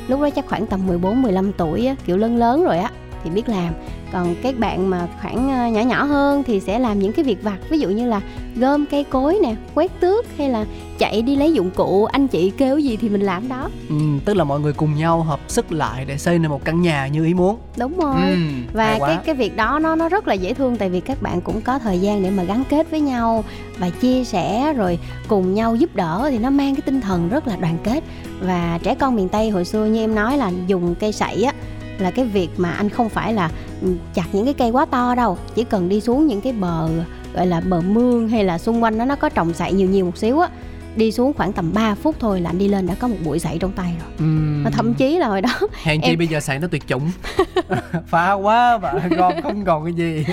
lúc 0.08 0.22
đó 0.22 0.30
chắc 0.30 0.48
khoảng 0.48 0.68
tầm 0.68 0.88
14 0.88 1.22
15 1.22 1.52
tuổi 1.54 1.86
á, 1.86 1.96
kiểu 2.06 2.18
lớn 2.18 2.38
lớn 2.38 2.64
rồi 2.64 2.78
á 2.78 2.92
thì 3.24 3.30
biết 3.30 3.50
làm. 3.50 3.74
Còn 4.12 4.36
các 4.44 4.60
bạn 4.60 4.90
mà 4.90 5.08
khoảng 5.22 5.50
ờ, 5.50 5.68
nhỏ 5.68 5.82
nhỏ 5.82 6.04
hơn 6.04 6.44
thì 6.44 6.60
sẽ 6.60 6.80
làm 6.80 7.00
những 7.00 7.14
cái 7.14 7.26
việc 7.26 7.44
vặt 7.44 7.58
ví 7.70 7.80
dụ 7.80 7.90
như 7.90 8.08
là 8.08 8.22
gom 8.56 8.86
cây 8.86 9.04
cối 9.04 9.40
nè 9.44 9.56
quét 9.76 10.00
tước 10.00 10.26
hay 10.38 10.50
là 10.50 10.66
chạy 10.98 11.22
đi 11.22 11.36
lấy 11.36 11.54
dụng 11.54 11.70
cụ 11.72 12.06
anh 12.06 12.28
chị 12.28 12.52
kêu 12.58 12.78
gì 12.78 12.98
thì 12.98 13.10
mình 13.10 13.22
làm 13.22 13.48
đó. 13.48 13.70
Ừ, 13.90 13.96
tức 14.26 14.34
là 14.34 14.44
mọi 14.44 14.60
người 14.60 14.74
cùng 14.74 14.96
nhau 14.96 15.24
hợp 15.24 15.40
sức 15.48 15.72
lại 15.72 16.06
để 16.06 16.18
xây 16.18 16.40
nên 16.40 16.52
một 16.52 16.66
căn 16.66 16.82
nhà 16.82 17.08
như 17.08 17.26
ý 17.26 17.34
muốn. 17.34 17.58
Đúng 17.78 18.00
rồi. 18.00 18.22
Ừ, 18.22 18.36
và 18.74 19.00
cái 19.08 19.18
cái 19.26 19.36
việc 19.36 19.56
đó 19.56 19.80
nó 19.82 19.96
nó 19.96 20.10
rất 20.10 20.28
là 20.28 20.34
dễ 20.34 20.54
thương 20.54 20.76
tại 20.76 20.90
vì 20.90 21.00
các 21.00 21.22
bạn 21.22 21.42
cũng 21.42 21.62
có 21.62 21.80
thời 21.80 22.00
gian 22.00 22.24
để 22.24 22.30
mà 22.30 22.44
gắn 22.44 22.64
kết 22.70 22.92
với 22.92 23.02
nhau 23.02 23.44
và 23.78 23.90
chia 23.90 24.24
sẻ 24.24 24.74
rồi 24.74 25.00
cùng 25.28 25.54
nhau 25.54 25.76
giúp 25.76 25.96
đỡ 25.96 26.28
thì 26.32 26.38
nó 26.38 26.50
mang 26.50 26.76
cái 26.76 26.82
tinh 26.82 27.02
thần 27.02 27.30
rất 27.30 27.48
là 27.48 27.56
đoàn 27.56 27.78
kết. 27.84 28.04
Và 28.42 28.80
trẻ 28.84 28.96
con 28.96 29.16
miền 29.16 29.30
Tây 29.30 29.50
hồi 29.50 29.66
xưa 29.66 29.86
như 29.86 30.04
em 30.04 30.16
nói 30.16 30.38
là 30.38 30.52
dùng 30.68 30.96
cây 30.96 31.12
sậy 31.12 31.44
á 31.44 31.54
là 32.02 32.12
cái 32.12 32.26
việc 32.26 32.50
mà 32.58 32.72
anh 32.72 32.90
không 32.90 33.10
phải 33.10 33.34
là 33.34 33.52
ừ, 33.82 33.88
chặt 34.14 34.26
những 34.34 34.46
cái 34.46 34.54
cây 34.54 34.70
quá 34.70 34.86
to 34.86 35.16
đâu. 35.16 35.38
Chỉ 35.56 35.64
cần 35.64 35.90
đi 35.90 36.02
xuống 36.02 36.28
những 36.28 36.42
cái 36.42 36.54
bờ 36.54 36.90
gọi 37.34 37.48
là 37.48 37.62
bờ 37.62 37.82
mương 37.82 38.30
hay 38.30 38.44
là 38.44 38.58
xung 38.58 38.84
quanh 38.84 38.98
đó 38.98 39.06
nó 39.06 39.16
có 39.16 39.30
trồng 39.30 39.54
sậy 39.54 39.74
nhiều 39.74 39.90
nhiều 39.90 40.06
một 40.06 40.18
xíu 40.18 40.40
á 40.40 40.50
đi 40.96 41.12
xuống 41.12 41.34
khoảng 41.34 41.54
tầm 41.54 41.74
3 41.74 41.96
phút 41.96 42.16
thôi 42.20 42.42
là 42.42 42.50
anh 42.50 42.58
đi 42.58 42.68
lên 42.68 42.88
đã 42.88 42.96
có 42.96 43.08
một 43.08 43.16
bụi 43.24 43.40
sậy 43.40 43.58
trong 43.60 43.72
tay 43.72 43.94
rồi. 44.00 44.28
Mà 44.64 44.70
thậm 44.70 44.94
chí 44.94 45.18
là 45.18 45.28
hồi 45.28 45.42
đó 45.42 45.50
hèn 45.84 46.02
chi 46.02 46.08
em- 46.10 46.18
bây 46.18 46.28
giờ 46.28 46.40
sậy 46.40 46.60
nó 46.60 46.68
tuyệt 46.68 46.88
chủng. 46.88 47.12
Phá 48.08 48.34
quá 48.34 48.78
và 48.78 49.10
con 49.18 49.42
không 49.42 49.66
còn 49.66 49.84
cái 49.84 49.94
gì. 49.94 50.26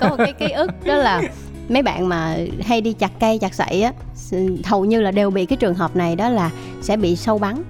Có 0.00 0.08
một 0.08 0.16
cái 0.18 0.32
ký 0.32 0.50
ức 0.50 0.70
đó 0.84 0.94
là 0.94 1.22
mấy 1.68 1.82
bạn 1.82 2.08
mà 2.08 2.36
hay 2.64 2.80
đi 2.80 2.92
chặt 2.92 3.12
cây 3.20 3.38
chặt 3.38 3.54
sậy 3.54 3.82
á 3.82 3.92
hầu 4.64 4.84
như 4.84 5.00
là 5.00 5.10
đều 5.10 5.30
bị 5.30 5.46
cái 5.46 5.56
trường 5.56 5.74
hợp 5.74 5.96
này 5.96 6.16
đó 6.16 6.28
là 6.28 6.50
sẽ 6.82 6.96
bị 6.96 7.16
sâu 7.16 7.38
bắn. 7.38 7.62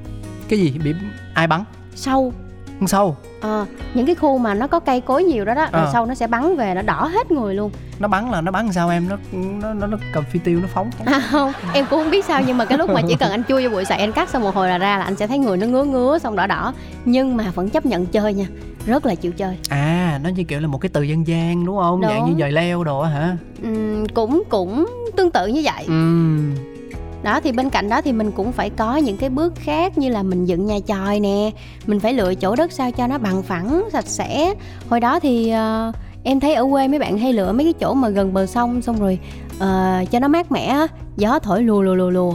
Cái 0.49 0.59
gì? 0.59 0.73
Bị 0.85 0.93
ai 1.35 1.47
bắn? 1.47 1.65
Sâu. 1.95 2.33
Con 2.81 2.89
sâu 2.89 3.17
Ờ, 3.43 3.67
những 3.95 4.07
cái 4.07 4.15
khu 4.15 4.39
mà 4.39 4.55
nó 4.55 4.67
có 4.67 4.81
cây 4.81 5.01
cối 5.01 5.25
nhiều 5.25 5.45
đó 5.45 5.55
đó 5.55 5.63
rồi 5.73 5.83
Ờ. 5.83 5.91
sau 5.93 6.07
nó 6.07 6.15
sẽ 6.15 6.27
bắn 6.27 6.57
về 6.57 6.75
nó 6.75 6.83
đỏ 6.83 7.11
hết 7.13 7.31
người 7.31 7.55
luôn. 7.55 7.71
Nó 7.99 8.09
bắn 8.09 8.31
là 8.31 8.41
nó 8.41 8.53
bắn 8.53 8.73
sao 8.73 8.89
em? 8.91 9.09
Nó 9.09 9.17
nó 9.33 9.73
nó, 9.75 9.87
nó 9.87 9.97
cầm 10.13 10.25
phi 10.33 10.39
tiêu 10.39 10.59
nó 10.63 10.69
phóng. 10.75 10.91
À, 11.05 11.21
không 11.31 11.53
em 11.75 11.87
cũng 11.91 11.99
không 12.03 12.11
biết 12.11 12.25
sao 12.25 12.43
nhưng 12.47 12.59
mà 12.59 12.65
cái 12.65 12.79
lúc 12.79 12.91
mà 12.91 13.01
chỉ 13.09 13.15
cần 13.17 13.31
anh 13.31 13.43
chui 13.49 13.65
vô 13.65 13.71
bụi 13.71 13.85
sậy 13.85 13.99
anh 13.99 14.13
cắt 14.13 14.29
xong 14.29 14.43
một 14.43 14.55
hồi 14.55 14.69
là 14.69 14.79
ra 14.79 14.99
là 14.99 15.05
anh 15.05 15.17
sẽ 15.17 15.27
thấy 15.27 15.39
người 15.39 15.57
nó 15.57 15.67
ngứa 15.67 15.85
ngứa 15.85 16.19
xong 16.19 16.37
đỏ 16.37 16.47
đỏ. 16.47 16.73
Nhưng 17.05 17.37
mà 17.37 17.45
vẫn 17.55 17.69
chấp 17.69 17.87
nhận 17.87 18.07
chơi 18.07 18.35
nha 18.35 18.47
rất 18.87 19.07
là 19.07 19.15
chịu 19.15 19.33
chơi. 19.33 19.57
À 19.69 20.21
nó 20.25 20.31
như 20.31 20.45
kiểu 20.45 20.61
là 20.61 20.67
một 20.67 20.79
cái 20.79 20.89
từ 20.93 21.03
dân 21.03 21.27
gian 21.27 21.65
đúng 21.67 21.77
không? 21.81 22.01
Dạng 22.03 22.21
Đúng. 22.21 22.31
như 22.31 22.41
dời 22.41 22.53
leo 22.53 22.85
đồ 22.85 23.03
hả? 23.03 23.37
Ừm, 23.63 24.07
cũng 24.09 24.43
cũng 24.49 24.87
tương 25.17 25.31
tự 25.31 25.47
như 25.47 25.61
vậy. 25.65 25.85
Ừm 25.87 26.55
đó 27.23 27.41
thì 27.41 27.53
bên 27.53 27.71
cạnh 27.71 27.89
đó 27.89 28.01
thì 28.03 28.13
mình 28.13 28.33
cũng 28.33 28.53
phải 28.53 28.71
có 28.71 28.97
những 28.97 29.17
cái 29.17 29.31
bước 29.31 29.53
khác 29.57 29.99
như 29.99 30.09
là 30.09 30.23
mình 30.23 30.45
dựng 30.45 30.67
nhà 30.67 30.79
chòi 30.87 31.21
nè. 31.21 31.51
Mình 31.87 32.01
phải 32.01 32.13
lựa 32.13 32.35
chỗ 32.35 32.57
đất 32.57 32.73
sao 32.73 32.91
cho 32.91 33.07
nó 33.07 33.19
bằng 33.19 33.43
phẳng 33.43 33.89
sạch 33.93 34.07
sẽ. 34.07 34.55
Hồi 34.89 35.01
đó 35.01 35.21
thì 35.21 35.53
uh, 35.89 35.95
em 36.23 36.41
thấy 36.41 36.55
ở 36.55 36.67
quê 36.71 36.89
mấy 36.89 36.99
bạn 36.99 37.19
hay 37.19 37.33
lựa 37.33 37.53
mấy 37.53 37.65
cái 37.65 37.73
chỗ 37.73 37.95
mà 37.95 38.09
gần 38.09 38.35
bờ 38.35 38.47
sông 38.47 38.83
xong 38.83 39.01
rồi 39.01 39.19
uh, 39.57 40.11
cho 40.11 40.19
nó 40.21 40.29
mát 40.29 40.53
mẻ 40.53 40.87
gió 41.17 41.39
thổi 41.39 41.63
lùa 41.63 41.83
lùa 41.83 41.95
lùa 41.95 42.11
lùa 42.11 42.35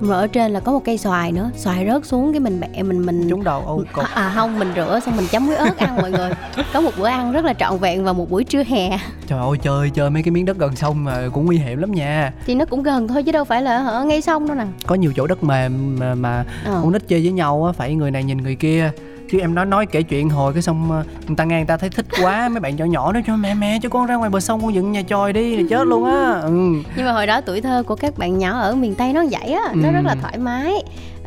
rồi 0.00 0.16
ở 0.16 0.26
trên 0.26 0.52
là 0.52 0.60
có 0.60 0.72
một 0.72 0.80
cây 0.84 0.98
xoài 0.98 1.32
nữa 1.32 1.50
xoài 1.56 1.86
rớt 1.86 2.06
xuống 2.06 2.32
cái 2.32 2.40
mình 2.40 2.60
bẹ 2.60 2.82
mình 2.82 3.06
mình 3.06 3.28
trúng 3.30 3.44
đầu 3.44 3.62
ô 3.66 3.82
cột 3.92 4.04
à 4.14 4.32
không 4.34 4.58
mình 4.58 4.68
rửa 4.76 5.00
xong 5.06 5.16
mình 5.16 5.26
chấm 5.30 5.46
muối 5.46 5.54
ớt 5.56 5.76
ăn 5.78 5.96
mọi 5.96 6.10
người. 6.10 6.30
Có 6.72 6.80
một 6.80 6.90
bữa 6.98 7.06
ăn 7.06 7.32
rất 7.32 7.44
là 7.44 7.52
trọn 7.54 7.78
vẹn 7.78 8.04
vào 8.04 8.14
một 8.14 8.30
buổi 8.30 8.44
trưa 8.44 8.62
hè. 8.62 8.98
Trời 9.26 9.38
ơi 9.38 9.58
chơi 9.62 9.90
chơi 9.90 10.10
mấy 10.10 10.22
cái 10.22 10.30
miếng 10.30 10.44
đất 10.44 10.58
gần 10.58 10.76
sông 10.76 11.04
mà 11.04 11.28
cũng 11.32 11.46
nguy 11.46 11.58
hiểm 11.58 11.78
lắm 11.78 11.92
nha. 11.92 12.32
Thì 12.46 12.54
nó 12.54 12.64
cũng 12.64 12.82
gần 12.82 13.08
thôi 13.08 13.22
chứ 13.22 13.32
đâu 13.32 13.44
phải 13.44 13.62
là 13.62 13.86
ở 13.86 14.04
ngay 14.04 14.20
sông 14.20 14.46
đâu 14.48 14.56
nè. 14.56 14.64
Có 14.86 14.94
nhiều 14.94 15.12
chỗ 15.16 15.26
đất 15.26 15.44
mềm 15.44 15.98
mà, 15.98 16.14
mà 16.14 16.44
Ờ. 16.64 16.80
con 16.82 16.92
nít 16.92 17.08
chơi 17.08 17.20
với 17.22 17.32
nhau 17.32 17.64
á 17.64 17.72
phải 17.72 17.94
người 17.94 18.10
này 18.10 18.24
nhìn 18.24 18.38
người 18.38 18.54
kia 18.56 18.90
chứ 19.30 19.38
em 19.40 19.54
nói 19.54 19.66
nói 19.66 19.86
kể 19.86 20.02
chuyện 20.02 20.28
hồi 20.30 20.52
cái 20.52 20.62
xong 20.62 20.90
ờ, 20.90 21.04
người 21.26 21.36
ta 21.36 21.44
nghe 21.44 21.56
người 21.56 21.66
ta 21.66 21.76
thấy 21.76 21.90
thích 21.90 22.06
quá 22.22 22.48
mấy 22.48 22.60
bạn 22.60 22.76
nhỏ 22.76 22.84
nhỏ 22.84 23.12
nói 23.12 23.22
cho 23.26 23.36
mẹ 23.36 23.54
mẹ 23.54 23.78
cho 23.82 23.88
con 23.88 24.06
ra 24.06 24.14
ngoài 24.14 24.30
bờ 24.30 24.40
sông 24.40 24.60
con 24.62 24.74
dựng 24.74 24.92
nhà 24.92 25.02
chòi 25.08 25.32
đi 25.32 25.56
là 25.56 25.62
chết 25.70 25.86
luôn 25.86 26.04
á 26.04 26.32
ừ. 26.42 26.50
nhưng 26.96 27.06
mà 27.06 27.12
hồi 27.12 27.26
đó 27.26 27.40
tuổi 27.40 27.60
thơ 27.60 27.82
của 27.86 27.96
các 27.96 28.18
bạn 28.18 28.38
nhỏ 28.38 28.58
ở 28.60 28.74
miền 28.74 28.94
tây 28.94 29.12
nó 29.12 29.24
vậy 29.30 29.52
á 29.52 29.72
nó 29.74 29.90
rất 29.92 30.00
là 30.04 30.12
Ừ. 30.12 30.18
thoải 30.22 30.38
mái 30.38 30.72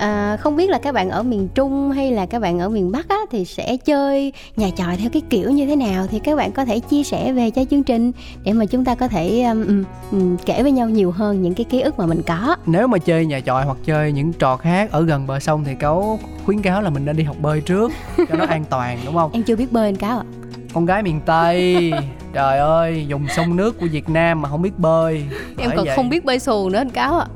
à, 0.01 0.37
không 0.37 0.55
biết 0.55 0.69
là 0.69 0.77
các 0.77 0.93
bạn 0.93 1.09
ở 1.09 1.23
miền 1.23 1.47
trung 1.55 1.91
hay 1.91 2.11
là 2.11 2.25
các 2.25 2.39
bạn 2.39 2.59
ở 2.59 2.69
miền 2.69 2.91
bắc 2.91 3.09
á 3.09 3.17
thì 3.31 3.45
sẽ 3.45 3.77
chơi 3.77 4.33
nhà 4.55 4.69
tròi 4.77 4.97
theo 4.97 5.09
cái 5.13 5.21
kiểu 5.29 5.51
như 5.51 5.65
thế 5.65 5.75
nào? 5.75 6.07
Thì 6.07 6.19
các 6.19 6.35
bạn 6.35 6.51
có 6.51 6.65
thể 6.65 6.79
chia 6.79 7.03
sẻ 7.03 7.33
về 7.33 7.49
cho 7.49 7.65
chương 7.69 7.83
trình 7.83 8.11
để 8.43 8.53
mà 8.53 8.65
chúng 8.65 8.85
ta 8.85 8.95
có 8.95 9.07
thể 9.07 9.43
um, 9.43 9.67
um, 9.67 9.83
um, 10.11 10.37
kể 10.45 10.63
với 10.63 10.71
nhau 10.71 10.89
nhiều 10.89 11.11
hơn 11.11 11.41
những 11.41 11.53
cái 11.53 11.63
ký 11.63 11.81
ức 11.81 11.99
mà 11.99 12.05
mình 12.05 12.21
có. 12.27 12.55
Nếu 12.65 12.87
mà 12.87 12.97
chơi 12.97 13.25
nhà 13.25 13.39
chòi 13.39 13.65
hoặc 13.65 13.77
chơi 13.85 14.11
những 14.11 14.33
trò 14.33 14.57
khác 14.57 14.91
ở 14.91 15.01
gần 15.03 15.27
bờ 15.27 15.39
sông 15.39 15.63
thì 15.63 15.75
cáo 15.75 16.19
khuyến 16.45 16.61
cáo 16.61 16.81
là 16.81 16.89
mình 16.89 17.05
nên 17.05 17.17
đi 17.17 17.23
học 17.23 17.35
bơi 17.41 17.61
trước 17.61 17.91
cho 18.17 18.35
nó 18.37 18.45
an 18.45 18.63
toàn 18.69 18.99
đúng 19.05 19.15
không? 19.15 19.31
Em 19.33 19.43
chưa 19.43 19.55
biết 19.55 19.71
bơi 19.71 19.85
anh 19.85 19.95
cáo 19.95 20.17
ạ. 20.17 20.25
Con 20.73 20.85
gái 20.85 21.03
miền 21.03 21.21
tây 21.25 21.91
trời 22.33 22.57
ơi 22.57 23.05
dùng 23.07 23.27
sông 23.35 23.55
nước 23.55 23.79
của 23.79 23.87
việt 23.91 24.09
nam 24.09 24.41
mà 24.41 24.49
không 24.49 24.61
biết 24.61 24.79
bơi. 24.79 25.25
Em 25.57 25.69
Bởi 25.69 25.77
còn 25.77 25.85
vậy. 25.85 25.95
không 25.95 26.09
biết 26.09 26.25
bơi 26.25 26.39
xuồng 26.39 26.71
nữa 26.71 26.77
anh 26.77 26.89
cáo 26.89 27.19
ạ. 27.19 27.27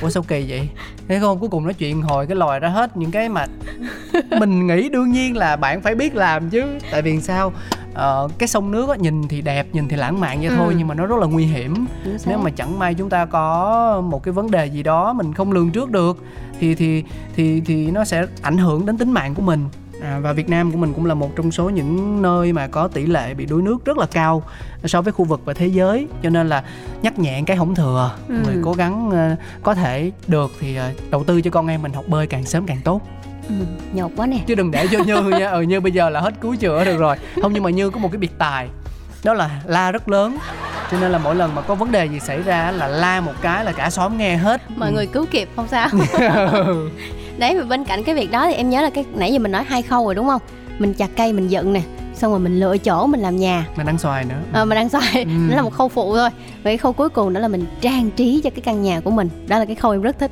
Ủa 0.00 0.10
sao 0.10 0.22
kỳ 0.22 0.44
vậy 0.48 0.68
thế 1.08 1.20
không? 1.20 1.38
Cuối 1.38 1.48
cùng 1.48 1.64
nói 1.64 1.74
chuyện 1.74 2.02
hồi 2.02 2.26
cái 2.26 2.36
lòi 2.36 2.60
ra 2.60 2.68
hết 2.68 2.96
những 2.96 3.10
cái 3.10 3.28
mà 3.28 3.46
mình 4.40 4.66
nghĩ 4.66 4.88
đương 4.88 5.12
nhiên 5.12 5.36
là 5.36 5.56
bạn 5.56 5.82
phải 5.82 5.94
biết 5.94 6.14
làm 6.14 6.50
chứ. 6.50 6.62
Tại 6.90 7.02
vì 7.02 7.20
sao? 7.20 7.52
Ờ, 7.94 8.28
cái 8.38 8.48
sông 8.48 8.70
nước 8.70 8.88
á, 8.88 8.96
nhìn 8.96 9.28
thì 9.28 9.40
đẹp 9.42 9.66
nhìn 9.72 9.88
thì 9.88 9.96
lãng 9.96 10.20
mạn 10.20 10.38
vậy 10.40 10.48
Ừ. 10.48 10.54
thôi 10.56 10.74
nhưng 10.78 10.88
mà 10.88 10.94
nó 10.94 11.06
rất 11.06 11.16
là 11.20 11.26
nguy 11.26 11.44
hiểm. 11.44 11.86
Nếu 12.26 12.38
mà 12.38 12.50
chẳng 12.50 12.78
may 12.78 12.94
chúng 12.94 13.08
ta 13.10 13.24
có 13.24 14.00
một 14.10 14.22
cái 14.22 14.32
vấn 14.32 14.50
đề 14.50 14.66
gì 14.66 14.82
đó 14.82 15.12
mình 15.12 15.34
không 15.34 15.52
lường 15.52 15.70
trước 15.70 15.90
được 15.90 16.22
thì 16.60 16.74
thì 16.74 17.04
thì 17.36 17.60
thì 17.66 17.90
nó 17.90 18.04
sẽ 18.04 18.26
ảnh 18.42 18.58
hưởng 18.58 18.86
đến 18.86 18.98
tính 18.98 19.10
mạng 19.12 19.34
của 19.34 19.42
mình 19.42 19.64
à, 20.04 20.18
và 20.22 20.32
Việt 20.32 20.48
Nam 20.48 20.72
của 20.72 20.78
mình 20.78 20.92
cũng 20.94 21.06
là 21.06 21.14
một 21.14 21.36
trong 21.36 21.52
số 21.52 21.70
những 21.70 22.22
nơi 22.22 22.52
mà 22.52 22.66
có 22.66 22.88
tỷ 22.88 23.06
lệ 23.06 23.34
bị 23.34 23.46
đuối 23.46 23.62
nước 23.62 23.84
rất 23.84 23.98
là 23.98 24.06
cao 24.06 24.42
so 24.84 25.02
với 25.02 25.12
khu 25.12 25.24
vực 25.24 25.40
và 25.44 25.52
thế 25.52 25.66
giới. 25.66 26.06
Cho 26.22 26.30
nên 26.30 26.48
là 26.48 26.62
nhắc 27.02 27.18
nhẹ 27.18 27.42
cái 27.46 27.56
không 27.56 27.74
thừa 27.74 28.10
Ừ. 28.28 28.34
người 28.44 28.56
cố 28.64 28.72
gắng 28.72 29.10
ờ, 29.10 29.36
có 29.62 29.74
thể 29.74 30.10
được 30.26 30.50
thì 30.60 30.76
ờ, 30.76 30.90
đầu 31.10 31.24
tư 31.24 31.40
cho 31.42 31.50
con 31.50 31.66
em 31.66 31.82
mình 31.82 31.92
học 31.92 32.04
bơi 32.08 32.26
càng 32.26 32.44
sớm 32.44 32.66
càng 32.66 32.78
tốt. 32.84 33.00
Ừ, 33.48 33.54
nhột 33.94 34.10
quá 34.16 34.26
nè. 34.26 34.38
Chứ 34.46 34.54
đừng 34.54 34.70
để 34.70 34.86
cho 34.92 34.98
như 35.04 35.22
nha 35.22 35.50
ừ 35.50 35.60
như 35.62 35.80
bây 35.80 35.92
giờ 35.92 36.10
là 36.10 36.20
hết 36.20 36.34
cứu 36.40 36.56
chữa 36.56 36.84
được 36.84 36.98
rồi. 36.98 37.16
Không 37.42 37.52
nhưng 37.52 37.62
mà 37.62 37.70
như 37.70 37.90
có 37.90 37.98
một 37.98 38.08
cái 38.12 38.18
biệt 38.18 38.38
tài 38.38 38.68
đó 39.24 39.34
là 39.34 39.50
la 39.66 39.92
rất 39.92 40.08
lớn. 40.08 40.38
Cho 40.90 41.00
nên 41.00 41.12
là 41.12 41.18
mỗi 41.18 41.34
lần 41.34 41.54
mà 41.54 41.62
có 41.62 41.74
vấn 41.74 41.92
đề 41.92 42.06
gì 42.06 42.20
xảy 42.20 42.42
ra 42.42 42.70
là 42.70 42.88
la 42.88 43.20
một 43.20 43.32
cái 43.42 43.64
là 43.64 43.72
cả 43.72 43.90
xóm 43.90 44.18
nghe 44.18 44.36
hết. 44.36 44.62
Mọi 44.76 44.92
người 44.92 45.06
cứu 45.06 45.26
kịp 45.30 45.48
không 45.56 45.68
sao 45.68 45.88
đấy 47.38 47.58
và 47.58 47.64
bên 47.64 47.84
cạnh 47.84 48.04
cái 48.04 48.14
việc 48.14 48.30
đó 48.30 48.46
thì 48.46 48.54
em 48.54 48.70
nhớ 48.70 48.82
là 48.82 48.90
cái 48.90 49.04
nãy 49.14 49.32
giờ 49.32 49.38
mình 49.38 49.52
nói 49.52 49.64
hai 49.64 49.82
khâu 49.82 50.04
rồi 50.04 50.14
đúng 50.14 50.26
không? 50.26 50.40
Mình 50.78 50.94
chặt 50.94 51.10
cây 51.16 51.32
mình 51.32 51.50
dựng 51.50 51.72
nè 51.72 51.80
xong 52.14 52.30
rồi 52.30 52.40
mình 52.40 52.60
lựa 52.60 52.78
chỗ 52.78 53.06
mình 53.06 53.20
làm 53.20 53.36
nhà. 53.36 53.66
Mình 53.76 53.86
ăn 53.86 53.98
xoài 53.98 54.24
nữa. 54.24 54.34
À, 54.52 54.64
mình 54.64 54.78
ăn 54.78 54.88
xoài. 54.88 55.24
Ừ. 55.24 55.48
đó 55.50 55.56
là 55.56 55.62
một 55.62 55.72
khâu 55.72 55.88
phụ 55.88 56.16
thôi. 56.16 56.30
Và 56.36 56.70
cái 56.70 56.76
khâu 56.76 56.92
cuối 56.92 57.08
cùng 57.08 57.32
đó 57.32 57.40
là 57.40 57.48
mình 57.48 57.64
trang 57.80 58.10
trí 58.10 58.40
cho 58.44 58.50
cái 58.50 58.60
căn 58.60 58.82
nhà 58.82 59.00
của 59.00 59.10
mình. 59.10 59.28
Đó 59.46 59.58
là 59.58 59.64
cái 59.64 59.74
khâu 59.74 59.92
em 59.92 60.02
rất 60.02 60.18
thích. 60.18 60.30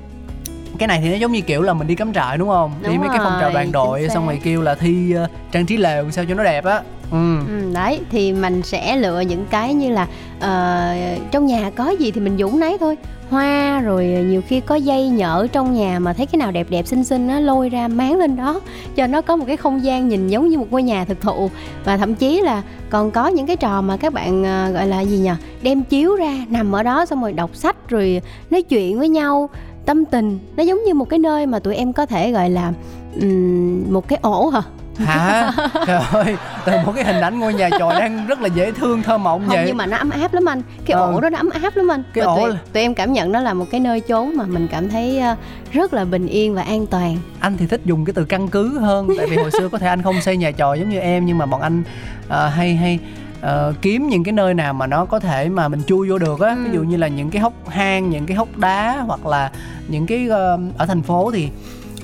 Cái 0.78 0.88
này 0.88 1.00
thì 1.02 1.10
nó 1.10 1.16
giống 1.16 1.32
như 1.32 1.40
kiểu 1.40 1.62
là 1.62 1.72
mình 1.72 1.86
đi 1.86 1.94
cắm 1.94 2.12
trại 2.12 2.38
đúng 2.38 2.48
không? 2.48 2.72
Đi 2.82 2.88
Đúng 2.88 2.98
mấy 2.98 3.08
cái 3.08 3.18
phong 3.18 3.32
trào 3.32 3.42
rồi, 3.42 3.52
đoàn 3.52 3.72
đội 3.72 4.08
xong 4.08 4.26
rồi 4.26 4.40
kêu 4.42 4.62
là 4.62 4.74
thi 4.74 5.12
ờ, 5.12 5.28
trang 5.52 5.66
trí 5.66 5.76
lều 5.76 6.10
sao 6.10 6.24
cho 6.28 6.34
nó 6.34 6.44
đẹp 6.44 6.64
á 6.64 6.80
ừ. 7.12 7.38
Ừ, 7.48 7.72
đấy 7.74 8.00
thì 8.10 8.32
mình 8.32 8.62
sẽ 8.62 8.96
lựa 8.96 9.20
những 9.20 9.46
cái 9.50 9.74
như 9.74 9.90
là 9.90 10.06
uh, 10.36 11.32
trong 11.32 11.46
nhà 11.46 11.70
có 11.70 11.90
gì 11.90 12.10
thì 12.10 12.20
mình 12.20 12.36
dũng 12.38 12.60
nấy 12.60 12.78
thôi. 12.78 12.96
Hoa 13.30 13.80
rồi 13.80 14.04
nhiều 14.06 14.42
khi 14.48 14.60
có 14.60 14.74
dây 14.74 15.08
nhở 15.08 15.46
trong 15.52 15.74
nhà 15.74 15.98
mà 15.98 16.12
thấy 16.12 16.26
cái 16.26 16.38
nào 16.38 16.50
đẹp 16.50 16.66
đẹp 16.70 16.86
xinh 16.86 17.04
xinh 17.04 17.26
nó 17.26 17.40
lôi 17.40 17.68
ra 17.68 17.88
máng 17.88 18.18
lên 18.18 18.36
đó 18.36 18.60
cho 18.96 19.06
nó 19.06 19.20
có 19.20 19.36
một 19.36 19.44
cái 19.46 19.56
không 19.56 19.84
gian 19.84 20.08
nhìn 20.08 20.28
giống 20.28 20.48
như 20.48 20.58
một 20.58 20.66
ngôi 20.70 20.82
nhà 20.82 21.04
thực 21.04 21.20
thụ. 21.20 21.50
Và 21.84 21.96
thậm 21.96 22.14
chí 22.14 22.40
là 22.40 22.62
còn 22.90 23.10
có 23.10 23.26
những 23.26 23.46
cái 23.46 23.56
trò 23.56 23.80
mà 23.80 23.96
các 23.96 24.12
bạn 24.12 24.40
uh, 24.40 24.74
gọi 24.74 24.86
là 24.86 25.00
gì 25.00 25.18
nhỉ 25.18 25.30
đem 25.62 25.82
chiếu 25.82 26.16
ra 26.16 26.36
nằm 26.48 26.72
ở 26.72 26.82
đó 26.82 27.06
xong 27.06 27.20
rồi 27.22 27.32
đọc 27.32 27.50
sách 27.54 27.76
rồi 27.88 28.22
nói 28.50 28.62
chuyện 28.62 28.98
với 28.98 29.08
nhau 29.08 29.50
tâm 29.86 30.04
tình. 30.04 30.38
Nó 30.56 30.62
giống 30.62 30.84
như 30.84 30.94
một 30.94 31.08
cái 31.08 31.18
nơi 31.18 31.46
mà 31.46 31.58
tụi 31.58 31.76
em 31.76 31.92
có 31.92 32.06
thể 32.06 32.32
gọi 32.32 32.50
là 32.50 32.72
um, 33.20 33.92
một 33.92 34.08
cái 34.08 34.18
ổ 34.22 34.48
hả? 34.48 34.62
Hả? 34.98 35.52
Trời 35.86 36.00
ơi 36.12 36.36
từ 36.64 36.72
một 36.86 36.92
cái 36.94 37.04
hình 37.04 37.20
ảnh 37.20 37.38
ngôi 37.38 37.54
nhà 37.54 37.70
chòi 37.78 38.00
đang 38.00 38.26
rất 38.26 38.40
là 38.40 38.48
dễ 38.48 38.72
thương 38.72 39.02
thơ 39.02 39.18
mộng 39.18 39.40
không 39.46 39.56
vậy. 39.56 39.64
nhưng 39.66 39.76
mà 39.76 39.86
nó 39.86 39.96
ấm 39.96 40.10
áp 40.10 40.34
lắm 40.34 40.44
anh. 40.48 40.62
Cái 40.86 40.94
Ờ. 40.96 41.12
ổ 41.12 41.20
đó 41.20 41.30
nó 41.30 41.38
ấm 41.38 41.50
áp 41.62 41.76
lắm 41.76 41.88
anh. 41.90 42.02
Cái 42.14 42.24
Và 42.26 42.32
ổ 42.32 42.38
tụi, 42.40 42.50
là- 42.50 42.56
tụi 42.72 42.82
em 42.82 42.94
cảm 42.94 43.12
nhận 43.12 43.32
đó 43.32 43.40
là 43.40 43.54
một 43.54 43.66
cái 43.70 43.80
nơi 43.80 44.00
chốn 44.00 44.36
mà 44.36 44.44
mình 44.44 44.68
cảm 44.70 44.88
thấy 44.88 45.18
ờ, 45.18 45.36
rất 45.72 45.94
là 45.94 46.04
bình 46.04 46.26
yên 46.26 46.54
và 46.54 46.62
an 46.62 46.86
toàn. 46.86 47.16
Anh 47.40 47.56
thì 47.56 47.66
thích 47.66 47.80
dùng 47.84 48.04
cái 48.04 48.12
từ 48.14 48.24
căn 48.24 48.48
cứ 48.48 48.78
hơn 48.78 49.08
tại 49.18 49.26
vì 49.26 49.36
hồi 49.36 49.50
xưa 49.50 49.68
có 49.68 49.78
thể 49.78 49.86
anh 49.86 50.02
không 50.02 50.20
xây 50.20 50.36
nhà 50.36 50.50
chòi 50.52 50.78
giống 50.80 50.88
như 50.90 50.98
em 50.98 51.26
nhưng 51.26 51.38
mà 51.38 51.46
bọn 51.46 51.60
anh 51.62 51.82
ờ, 52.28 52.48
hay 52.48 52.74
hay 52.76 52.98
ờ, 53.40 53.72
kiếm 53.82 54.08
những 54.08 54.24
cái 54.24 54.32
nơi 54.32 54.54
nào 54.54 54.74
mà 54.74 54.86
nó 54.86 55.04
có 55.04 55.20
thể 55.20 55.48
mà 55.48 55.68
mình 55.68 55.82
chui 55.86 56.10
vô 56.10 56.18
được 56.18 56.40
á. 56.40 56.48
Ừ. 56.50 56.56
ví 56.64 56.70
dụ 56.74 56.82
như 56.82 56.96
là 56.96 57.08
những 57.08 57.30
cái 57.30 57.42
hốc 57.42 57.52
hang 57.68 58.10
những 58.10 58.26
cái 58.26 58.36
hốc 58.36 58.56
đá 58.58 59.04
hoặc 59.06 59.26
là 59.26 59.50
những 59.88 60.06
cái 60.06 60.28
ờ, 60.28 60.58
ở 60.78 60.86
thành 60.86 61.02
phố 61.02 61.30
thì 61.34 61.48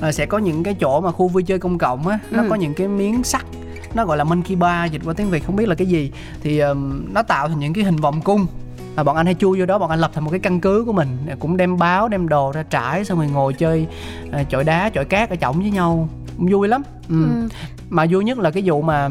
ờ, 0.01 0.13
sẽ 0.13 0.27
có 0.27 0.39
những 0.39 0.63
cái 0.63 0.75
chỗ 0.75 1.01
mà 1.01 1.13
khu 1.13 1.29
vui 1.29 1.43
chơi 1.43 1.59
công 1.59 1.79
cộng 1.79 2.09
á 2.09 2.19
nó 2.31 2.43
Ừ. 2.43 2.47
có 2.51 2.55
những 2.57 2.75
cái 2.75 2.89
miếng 2.89 3.23
sắt 3.25 3.45
nó 3.95 4.05
gọi 4.07 4.17
là 4.17 4.25
monkey 4.25 4.55
bar 4.57 4.93
dịch 4.93 5.03
qua 5.05 5.15
tiếng 5.17 5.31
việt 5.31 5.45
không 5.47 5.57
biết 5.57 5.69
là 5.69 5.75
cái 5.75 5.87
gì 5.87 6.13
thì 6.43 6.59
ờm, 6.59 7.05
nó 7.15 7.23
tạo 7.23 7.49
thành 7.49 7.59
những 7.59 7.73
cái 7.73 7.85
hình 7.85 7.97
vòng 7.97 8.21
cung 8.21 8.47
và 8.95 9.05
bọn 9.05 9.17
anh 9.17 9.27
hay 9.27 9.35
chui 9.35 9.61
vô 9.61 9.67
đó 9.67 9.79
bọn 9.79 9.91
anh 9.91 9.99
lập 10.01 10.11
thành 10.15 10.25
một 10.25 10.31
cái 10.31 10.41
căn 10.41 10.61
cứ 10.61 10.83
của 10.87 10.93
mình 10.93 11.09
cũng 11.41 11.57
đem 11.57 11.77
báo 11.79 12.09
đem 12.09 12.29
đồ 12.29 12.53
ra 12.53 12.63
trải 12.63 13.05
xong 13.05 13.19
rồi 13.19 13.27
ngồi 13.29 13.53
chơi 13.53 13.87
à, 14.33 14.43
chọi 14.43 14.65
đá 14.65 14.91
chọi 14.91 15.05
cát 15.05 15.31
ở 15.31 15.37
chổng 15.37 15.59
với 15.61 15.71
nhau 15.71 16.09
vui 16.37 16.69
lắm 16.69 16.83
ừ. 17.09 17.15
Ừ. 17.25 17.49
mà 17.91 18.07
vui 18.11 18.25
nhất 18.25 18.39
là 18.39 18.51
cái 18.51 18.63
vụ 18.67 18.83
mà 18.83 19.09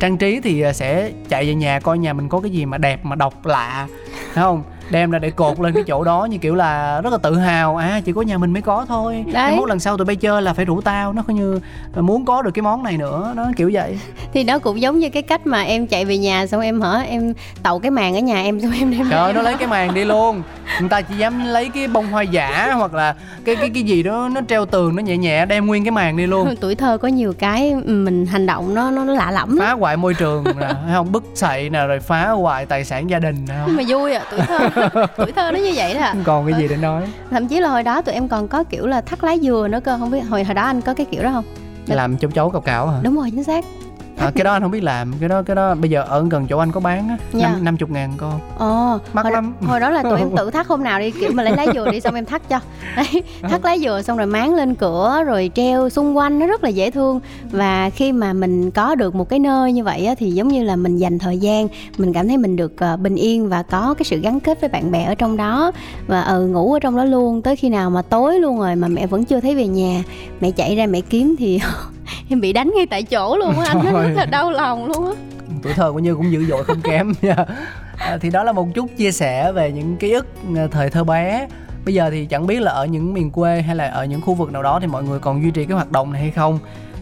trang 0.00 0.16
trí 0.18 0.40
thì 0.40 0.60
à, 0.60 0.72
sẽ 0.72 1.10
chạy 1.28 1.46
về 1.46 1.54
nhà 1.54 1.80
coi 1.80 1.98
nhà 1.98 2.12
mình 2.12 2.28
có 2.28 2.40
cái 2.40 2.50
gì 2.50 2.66
mà 2.66 2.78
đẹp 2.78 3.04
mà 3.04 3.16
độc 3.16 3.46
lạ 3.46 3.86
phải 4.32 4.42
không 4.44 4.62
đem 4.90 5.10
ra 5.10 5.18
để 5.18 5.30
cột 5.30 5.60
lên 5.60 5.74
cái 5.74 5.82
chỗ 5.86 6.04
đó 6.04 6.24
như 6.24 6.38
kiểu 6.38 6.54
là 6.54 7.00
rất 7.00 7.12
là 7.12 7.18
tự 7.18 7.36
hào. 7.36 7.76
À 7.76 8.00
chỉ 8.04 8.12
có 8.12 8.22
nhà 8.22 8.38
mình 8.38 8.52
mới 8.52 8.62
có 8.62 8.86
thôi. 8.88 9.24
Đấy. 9.32 9.54
mỗi 9.56 9.68
lần 9.68 9.80
sau 9.80 9.96
tụi 9.96 10.04
bay 10.04 10.16
chơi 10.16 10.42
là 10.42 10.52
phải 10.52 10.64
rủ 10.64 10.80
tao. 10.80 11.12
Nó 11.12 11.22
coi 11.22 11.34
như 11.34 11.60
muốn 11.96 12.24
có 12.24 12.42
được 12.42 12.50
cái 12.50 12.62
món 12.62 12.82
này 12.82 12.96
nữa. 12.96 13.32
Nó 13.36 13.46
kiểu 13.56 13.70
vậy. 13.72 13.98
Thì 14.32 14.44
nó 14.44 14.58
cũng 14.58 14.80
giống 14.80 14.98
như 14.98 15.10
cái 15.10 15.22
cách 15.22 15.46
mà 15.46 15.62
em 15.62 15.86
chạy 15.86 16.04
về 16.04 16.18
nhà 16.18 16.46
xong 16.46 16.60
em 16.60 16.80
hở 16.80 17.02
em 17.08 17.32
tậu 17.62 17.78
cái 17.78 17.90
màn 17.90 18.14
ở 18.14 18.20
nhà 18.20 18.42
em 18.42 18.60
xong 18.60 18.72
em 18.80 18.90
đem 18.90 19.10
trời 19.10 19.32
nó 19.32 19.42
lấy 19.42 19.56
cái 19.56 19.68
màn 19.68 19.94
đi 19.94 20.04
luôn. 20.04 20.42
Người 20.80 20.88
ta 20.88 21.00
chỉ 21.00 21.14
dám 21.14 21.44
lấy 21.46 21.68
cái 21.74 21.88
bông 21.88 22.06
hoa 22.06 22.22
giả 22.22 22.72
hoặc 22.76 22.94
là 22.94 23.14
cái 23.44 23.56
cái 23.56 23.70
cái 23.74 23.82
gì 23.82 24.02
đó 24.02 24.28
nó 24.32 24.40
treo 24.48 24.66
tường 24.66 24.96
nó 24.96 25.02
nhẹ 25.02 25.16
nhẹ 25.16 25.46
đem 25.46 25.66
nguyên 25.66 25.84
cái 25.84 25.90
màn 25.90 26.16
đi 26.16 26.26
luôn. 26.26 26.54
Tuổi 26.60 26.74
thơ 26.74 26.98
có 26.98 27.08
nhiều 27.08 27.32
cái 27.38 27.74
mình 27.84 28.26
hành 28.26 28.46
động 28.46 28.74
nó 28.74 28.90
nó, 28.90 29.04
nó 29.04 29.12
lạ 29.12 29.30
lẫm 29.30 29.58
phá 29.58 29.72
hoại 29.72 29.96
môi 29.96 30.14
trường 30.14 30.44
nè 30.60 30.68
không 30.92 31.12
bức 31.12 31.24
xậy 31.34 31.70
nè 31.70 31.86
rồi 31.86 32.00
phá 32.00 32.28
hoại 32.28 32.66
tài 32.66 32.84
sản 32.84 33.10
gia 33.10 33.18
đình 33.18 33.36
nè 33.48 33.54
không. 33.64 33.76
Mà 33.76 33.82
vui 33.88 34.12
à 34.12 34.24
tuổi 34.30 34.40
thơ 34.40 34.58
tuổi 35.16 35.32
thơ 35.32 35.50
nó 35.52 35.58
như 35.58 35.72
vậy 35.74 35.94
đó 35.94 36.00
không 36.12 36.22
còn 36.24 36.46
cái 36.46 36.60
gì 36.60 36.68
để 36.68 36.76
nói? 36.76 37.02
Thậm 37.30 37.48
chí 37.48 37.60
là 37.60 37.68
hồi 37.68 37.82
đó 37.82 38.02
tụi 38.02 38.14
em 38.14 38.28
còn 38.28 38.48
có 38.48 38.64
kiểu 38.64 38.86
là 38.86 39.00
thắt 39.00 39.24
lá 39.24 39.36
dừa 39.36 39.68
nữa 39.70 39.80
cơ 39.84 39.98
không 39.98 40.10
biết 40.10 40.20
hồi 40.20 40.44
hồi 40.44 40.54
đó 40.54 40.62
anh 40.62 40.80
có 40.80 40.94
cái 40.94 41.06
kiểu 41.10 41.22
đó 41.22 41.30
không? 41.32 41.44
Làm 41.86 42.18
chấu 42.18 42.30
chấu 42.30 42.50
cào 42.50 42.60
cào 42.60 42.88
hả? 42.88 42.98
Đúng 43.02 43.16
rồi 43.16 43.30
chính 43.30 43.44
xác 43.44 43.64
à, 44.16 44.30
cái 44.34 44.44
đó 44.44 44.52
anh 44.52 44.62
không 44.62 44.70
biết 44.70 44.82
làm. 44.82 45.12
Cái 45.20 45.28
đó 45.28 45.42
cái 45.42 45.56
đó 45.56 45.74
bây 45.74 45.90
giờ 45.90 46.02
ở 46.02 46.26
gần 46.30 46.46
chỗ 46.46 46.58
anh 46.58 46.72
có 46.72 46.80
bán 46.80 47.08
á 47.08 47.16
Dạ. 47.32 47.48
năm 47.48 47.64
năm 47.64 47.76
chục 47.76 47.90
ngàn 47.90 48.12
con 48.16 48.40
ồ 48.58 48.98
Mắc 49.12 49.22
hồi, 49.22 49.32
lắm. 49.32 49.54
hồi 49.66 49.80
đó 49.80 49.90
là 49.90 50.02
tụi 50.02 50.18
em 50.18 50.28
tự 50.36 50.50
thắt 50.50 50.66
hôm 50.66 50.82
nào 50.82 51.00
đi 51.00 51.10
kiểu 51.10 51.30
mà 51.34 51.42
lấy 51.42 51.56
lá 51.56 51.66
dừa 51.74 51.90
đi 51.90 52.00
xong 52.00 52.14
em 52.14 52.24
thắt 52.24 52.48
cho. 52.48 52.60
Đấy 52.96 53.22
thắt 53.42 53.64
lá 53.64 53.76
dừa 53.78 54.02
xong 54.02 54.16
rồi 54.16 54.26
máng 54.26 54.54
lên 54.54 54.74
cửa 54.74 55.22
rồi 55.26 55.50
treo 55.54 55.88
xung 55.88 56.16
quanh 56.16 56.38
nó 56.38 56.46
rất 56.46 56.64
là 56.64 56.68
dễ 56.70 56.90
thương. 56.90 57.20
Và 57.50 57.90
khi 57.90 58.12
mà 58.12 58.32
mình 58.32 58.70
có 58.70 58.94
được 58.94 59.14
một 59.14 59.28
cái 59.28 59.38
nơi 59.38 59.72
như 59.72 59.84
vậy 59.84 60.06
á, 60.06 60.14
thì 60.18 60.30
giống 60.30 60.48
như 60.48 60.62
là 60.64 60.76
mình 60.76 60.96
dành 60.96 61.18
thời 61.18 61.38
gian 61.38 61.68
mình 61.98 62.12
cảm 62.12 62.28
thấy 62.28 62.36
mình 62.38 62.56
được 62.56 62.72
ờ, 62.80 62.96
bình 62.96 63.14
yên 63.16 63.48
và 63.48 63.62
có 63.62 63.94
cái 63.98 64.04
sự 64.04 64.18
gắn 64.20 64.40
kết 64.40 64.60
với 64.60 64.68
bạn 64.70 64.90
bè 64.90 65.04
ở 65.04 65.14
trong 65.14 65.36
đó. 65.36 65.72
Và 66.06 66.22
ừ 66.22 66.46
ngủ 66.46 66.72
ở 66.72 66.78
trong 66.80 66.96
đó 66.96 67.04
luôn. 67.04 67.42
Tới 67.42 67.56
khi 67.56 67.68
nào 67.68 67.90
mà 67.90 68.02
tối 68.02 68.40
luôn 68.40 68.58
rồi 68.58 68.76
mà 68.76 68.88
mẹ 68.88 69.06
vẫn 69.06 69.24
chưa 69.24 69.40
thấy 69.40 69.54
về 69.54 69.66
nhà 69.66 70.02
mẹ 70.40 70.50
chạy 70.50 70.76
ra 70.76 70.86
mẹ 70.86 71.00
kiếm 71.00 71.34
thì 71.38 71.60
em 72.30 72.40
bị 72.40 72.52
đánh 72.52 72.72
ngay 72.76 72.86
tại 72.86 73.02
chỗ 73.02 73.36
luôn 73.36 73.58
á 73.58 73.64
anh 73.66 73.84
nó 73.84 74.02
rất 74.02 74.10
là 74.14 74.24
đau 74.24 74.50
lòng 74.50 74.86
luôn 74.86 75.06
á. 75.06 75.12
Tuổi 75.62 75.72
thơ 75.72 75.92
của 75.92 75.98
như 75.98 76.14
cũng 76.14 76.32
dữ 76.32 76.44
dội 76.44 76.64
không 76.64 76.80
kém 76.80 77.12
nha. 77.22 77.36
À, 77.98 78.18
thì 78.20 78.30
đó 78.30 78.44
là 78.44 78.52
một 78.52 78.68
chút 78.74 78.90
chia 78.96 79.12
sẻ 79.12 79.52
về 79.52 79.72
những 79.72 79.96
ký 79.96 80.12
ức 80.12 80.26
à, 80.56 80.66
thời 80.70 80.90
thơ 80.90 81.04
bé. 81.04 81.46
Bây 81.84 81.94
giờ 81.94 82.10
thì 82.10 82.26
chẳng 82.26 82.46
biết 82.46 82.60
là 82.62 82.72
ở 82.72 82.86
những 82.86 83.14
miền 83.14 83.30
quê 83.30 83.62
hay 83.62 83.76
là 83.76 83.88
ở 83.88 84.04
những 84.04 84.20
khu 84.20 84.34
vực 84.34 84.52
nào 84.52 84.62
đó 84.62 84.80
thì 84.80 84.86
mọi 84.86 85.02
người 85.02 85.18
còn 85.18 85.42
duy 85.42 85.50
trì 85.50 85.64
cái 85.64 85.74
hoạt 85.74 85.92
động 85.92 86.12
này 86.12 86.22
hay 86.22 86.30
không 86.30 86.58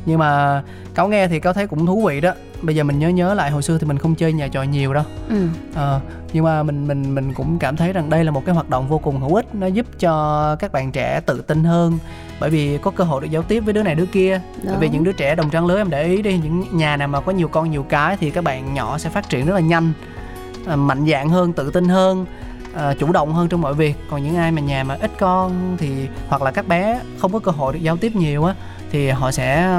nhưng 0.06 0.18
mà 0.18 0.62
cáo 0.94 1.08
nghe 1.08 1.28
thì 1.28 1.40
cáo 1.40 1.52
thấy 1.52 1.66
cũng 1.66 1.87
thú 1.87 2.06
vị 2.06 2.20
đó. 2.20 2.32
Bây 2.62 2.75
giờ 2.75 2.84
mình 2.84 2.99
nhớ 2.99 3.08
nhớ 3.08 3.34
lại 3.34 3.50
hồi 3.50 3.62
xưa 3.62 3.78
thì 3.78 3.87
mình 3.87 3.99
không 3.99 4.14
chơi 4.14 4.32
nhà 4.32 4.49
trò 4.49 4.62
nhiều 4.62 4.94
đâu. 4.94 5.04
Ừ. 5.28 5.46
Ờ, 5.75 6.00
nhưng 6.32 6.44
mà 6.44 6.62
mình 6.62 6.87
mình 6.87 7.14
mình 7.14 7.34
cũng 7.34 7.58
cảm 7.58 7.76
thấy 7.76 7.92
rằng 7.92 8.11
đây 8.11 8.25
là 8.25 8.30
một 8.30 8.42
cái 8.46 8.54
hoạt 8.54 8.70
động 8.70 8.88
vô 8.88 8.99
cùng 8.99 9.20
hữu 9.20 9.34
ích. 9.34 9.54
Nó 9.54 9.66
giúp 9.66 9.87
cho 9.99 10.56
các 10.58 10.73
bạn 10.73 10.92
trẻ 10.92 11.20
tự 11.26 11.40
tin 11.40 11.64
hơn. 11.64 11.99
Bởi 12.40 12.50
vì 12.50 12.78
có 12.78 12.90
cơ 12.90 13.04
hội 13.04 13.20
được 13.20 13.30
giao 13.30 13.42
tiếp 13.42 13.61
với 13.61 13.75
đứa 13.75 13.82
này 13.82 13.94
đứa 13.94 14.06
kia. 14.06 14.40
Bởi 14.64 14.76
vì 14.78 14.88
những 14.88 15.04
đứa 15.04 15.12
trẻ 15.12 15.34
đồng 15.34 15.50
trang 15.50 15.66
lứa 15.66 15.76
em 15.76 15.90
để 15.90 16.04
ý 16.04 16.23
đi 16.23 16.38
những 16.38 16.64
nhà 16.73 16.96
nào 16.96 17.08
mà 17.08 17.20
có 17.20 17.32
nhiều 17.32 17.49
con 17.49 17.70
nhiều 17.70 17.82
cái 17.88 18.16
thì 18.20 18.30
các 18.30 18.44
bạn 18.44 18.75
nhỏ 18.75 18.99
sẽ 18.99 19.11
phát 19.11 19.28
triển 19.28 19.46
rất 19.46 19.54
là 19.54 19.61
nhanh 19.61 19.92
à, 20.66 20.76
mạnh 20.76 21.06
dạn 21.06 21.28
hơn 21.28 21.52
tự 21.52 21.70
tin 21.70 21.88
hơn 21.88 22.26
à, 22.75 22.94
chủ 22.99 23.12
động 23.12 23.34
hơn 23.34 23.49
trong 23.49 23.61
mọi 23.61 23.75
việc. 23.75 23.96
Còn 24.11 24.23
những 24.23 24.37
ai 24.37 24.52
mà 24.52 24.61
nhà 24.61 24.84
mà 24.84 24.96
ít 25.00 25.11
con 25.18 25.76
thì 25.78 26.08
hoặc 26.28 26.42
là 26.42 26.50
các 26.50 26.68
bé 26.68 27.00
không 27.18 27.32
có 27.32 27.38
cơ 27.38 27.52
hội 27.52 27.73
được 27.73 27.80
giao 27.82 27.96
tiếp 27.96 28.16
nhiều 28.16 28.44
á 28.44 28.54
thì 28.94 29.08
họ 29.08 29.30
sẽ 29.30 29.76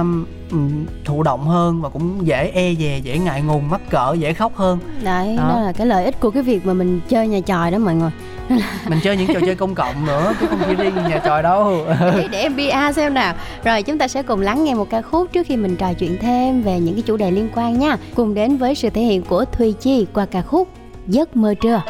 um, 0.52 0.86
thụ 1.06 1.24
động 1.24 1.48
hơn 1.48 1.82
và 1.82 1.90
cũng 1.90 2.28
dễ 2.28 2.52
e 2.54 2.74
dè 2.80 3.00
dễ 3.04 3.18
ngại 3.18 3.42
ngùng 3.42 3.70
mắc 3.70 3.82
cỡ 3.90 4.16
dễ 4.20 4.34
khóc 4.34 4.56
hơn. 4.56 4.80
Đấy 5.04 5.36
Đó. 5.38 5.44
đó. 5.50 5.62
là 5.62 5.72
cái 5.72 5.88
lợi 5.88 6.06
ích 6.06 6.20
của 6.20 6.32
cái 6.32 6.44
việc 6.44 6.66
mà 6.66 6.74
mình 6.74 7.02
chơi 7.10 7.28
nhà 7.28 7.40
tròi 7.46 7.72
đó 7.72 7.78
mọi 7.78 7.96
người. 7.96 8.12
Mình 8.90 9.00
chơi 9.04 9.18
những 9.18 9.28
trò 9.34 9.40
chơi 9.46 9.56
công 9.56 9.76
cộng 9.76 10.06
nữa 10.06 10.34
chứ 10.40 10.48
không 10.50 10.60
chỉ 10.68 10.76
riêng 10.76 10.96
nhà 10.96 11.22
tròi 11.26 11.44
đâu. 11.44 11.86
Để, 12.00 12.28
để 12.32 12.42
em 12.42 12.56
bia 12.56 12.72
xem 12.96 13.14
nào. 13.14 13.36
Rồi 13.64 13.84
chúng 13.84 13.98
ta 13.98 14.08
sẽ 14.08 14.24
cùng 14.24 14.42
lắng 14.42 14.64
nghe 14.64 14.74
một 14.74 14.90
ca 14.90 15.02
khúc 15.02 15.32
trước 15.32 15.48
khi 15.48 15.58
mình 15.58 15.76
trò 15.76 15.94
chuyện 15.94 16.18
thêm 16.22 16.62
về 16.62 16.80
những 16.80 16.96
cái 16.96 17.04
chủ 17.06 17.18
đề 17.18 17.32
liên 17.32 17.50
quan 17.56 17.80
nha. 17.80 17.98
Cùng 18.16 18.34
đến 18.34 18.58
với 18.58 18.76
sự 18.76 18.90
thể 18.90 19.02
hiện 19.02 19.22
của 19.22 19.46
Thùy 19.46 19.74
Chi 19.74 20.08
qua 20.14 20.26
ca 20.26 20.42
khúc 20.42 20.68
giấc 21.08 21.36
mơ 21.36 21.54
trưa 21.62 21.82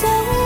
so 0.00 0.39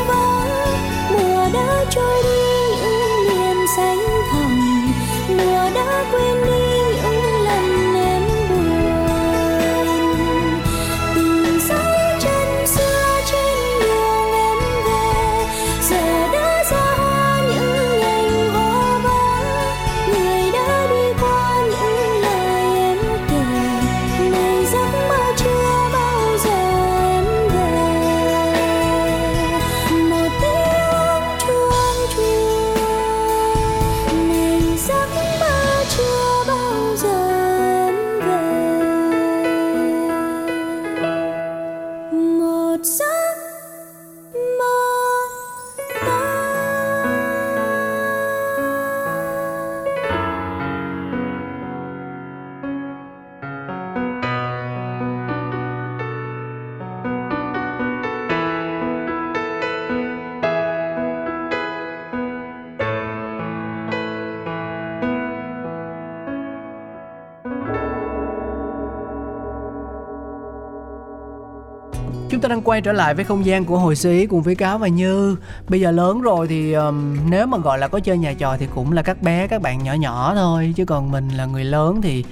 chúng 72.34 72.40
ta 72.40 72.48
đang 72.48 72.62
quay 72.62 72.80
trở 72.80 72.92
lại 72.92 73.14
với 73.14 73.24
không 73.24 73.46
gian 73.46 73.64
của 73.64 73.78
hồi 73.78 73.96
xí 73.96 74.26
cùng 74.26 74.42
với 74.42 74.54
cáo 74.54 74.78
và 74.78 74.88
như. 74.88 75.36
Bây 75.68 75.80
giờ 75.80 75.90
lớn 75.90 76.20
rồi 76.20 76.48
thì 76.48 76.72
um, 76.72 77.16
nếu 77.30 77.46
mà 77.46 77.58
gọi 77.58 77.78
là 77.78 77.88
có 77.88 78.00
chơi 78.00 78.18
nhà 78.18 78.32
trò 78.32 78.56
thì 78.56 78.66
cũng 78.74 78.92
là 78.92 79.02
các 79.02 79.22
bé 79.22 79.46
các 79.46 79.62
bạn 79.62 79.84
nhỏ 79.84 79.92
nhỏ 79.92 80.34
thôi 80.34 80.72
chứ 80.76 80.84
còn 80.84 81.10
mình 81.10 81.28
là 81.28 81.46
người 81.46 81.64
lớn 81.64 82.02
thì 82.02 82.24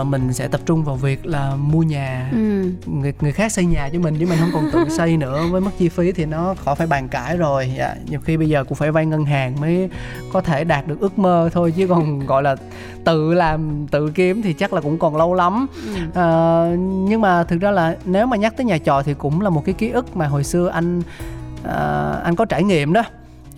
uh, 0.00 0.06
mình 0.06 0.32
sẽ 0.32 0.48
tập 0.48 0.60
trung 0.66 0.84
vào 0.84 0.96
việc 0.96 1.26
là 1.26 1.56
mua 1.56 1.82
nhà. 1.82 2.28
Ừ. 2.32 2.72
người 2.86 3.14
người 3.20 3.32
khác 3.32 3.52
xây 3.52 3.64
nhà 3.64 3.88
cho 3.92 3.98
mình 3.98 4.16
chứ 4.20 4.26
mình 4.26 4.38
không 4.38 4.50
còn 4.52 4.70
tự 4.72 4.88
xây 4.96 5.16
nữa. 5.16 5.46
Với 5.50 5.60
mức 5.60 5.70
chi 5.78 5.88
phí 5.88 6.12
thì 6.12 6.24
nó 6.24 6.54
khỏi 6.64 6.74
phải 6.74 6.86
bàn 6.86 7.08
cãi 7.08 7.36
rồi. 7.36 7.72
Dạ, 7.78 7.94
nhiều 8.08 8.20
khi 8.20 8.36
bây 8.36 8.48
giờ 8.48 8.64
cũng 8.64 8.76
phải 8.76 8.90
vay 8.90 9.06
ngân 9.06 9.24
hàng 9.24 9.60
mới 9.60 9.88
có 10.32 10.40
thể 10.40 10.64
đạt 10.64 10.86
được 10.86 11.00
ước 11.00 11.18
mơ 11.18 11.50
thôi 11.52 11.74
chứ 11.76 11.86
còn 11.86 12.26
gọi 12.26 12.42
là 12.42 12.56
tự 13.04 13.34
làm 13.34 13.86
tự 13.90 14.10
kiếm 14.10 14.42
thì 14.42 14.52
chắc 14.52 14.72
là 14.72 14.80
cũng 14.80 14.98
còn 14.98 15.16
lâu 15.16 15.34
lắm. 15.34 15.66
Ừ. 15.86 16.20
à, 16.20 16.26
nhưng 16.78 17.20
mà 17.20 17.44
thực 17.44 17.60
ra 17.60 17.70
là 17.70 17.96
nếu 18.04 18.26
mà 18.26 18.36
nhắc 18.36 18.56
tới 18.56 18.66
nhà 18.66 18.78
trọ 18.78 19.02
thì 19.02 19.14
cũng 19.14 19.40
là 19.40 19.50
một 19.50 19.64
cái 19.64 19.74
ký 19.78 19.90
ức 19.90 20.16
mà 20.16 20.26
hồi 20.26 20.44
xưa 20.44 20.68
anh 20.68 21.02
à, 21.64 22.12
anh 22.24 22.36
có 22.36 22.44
trải 22.44 22.62
nghiệm 22.62 22.92
đó. 22.92 23.02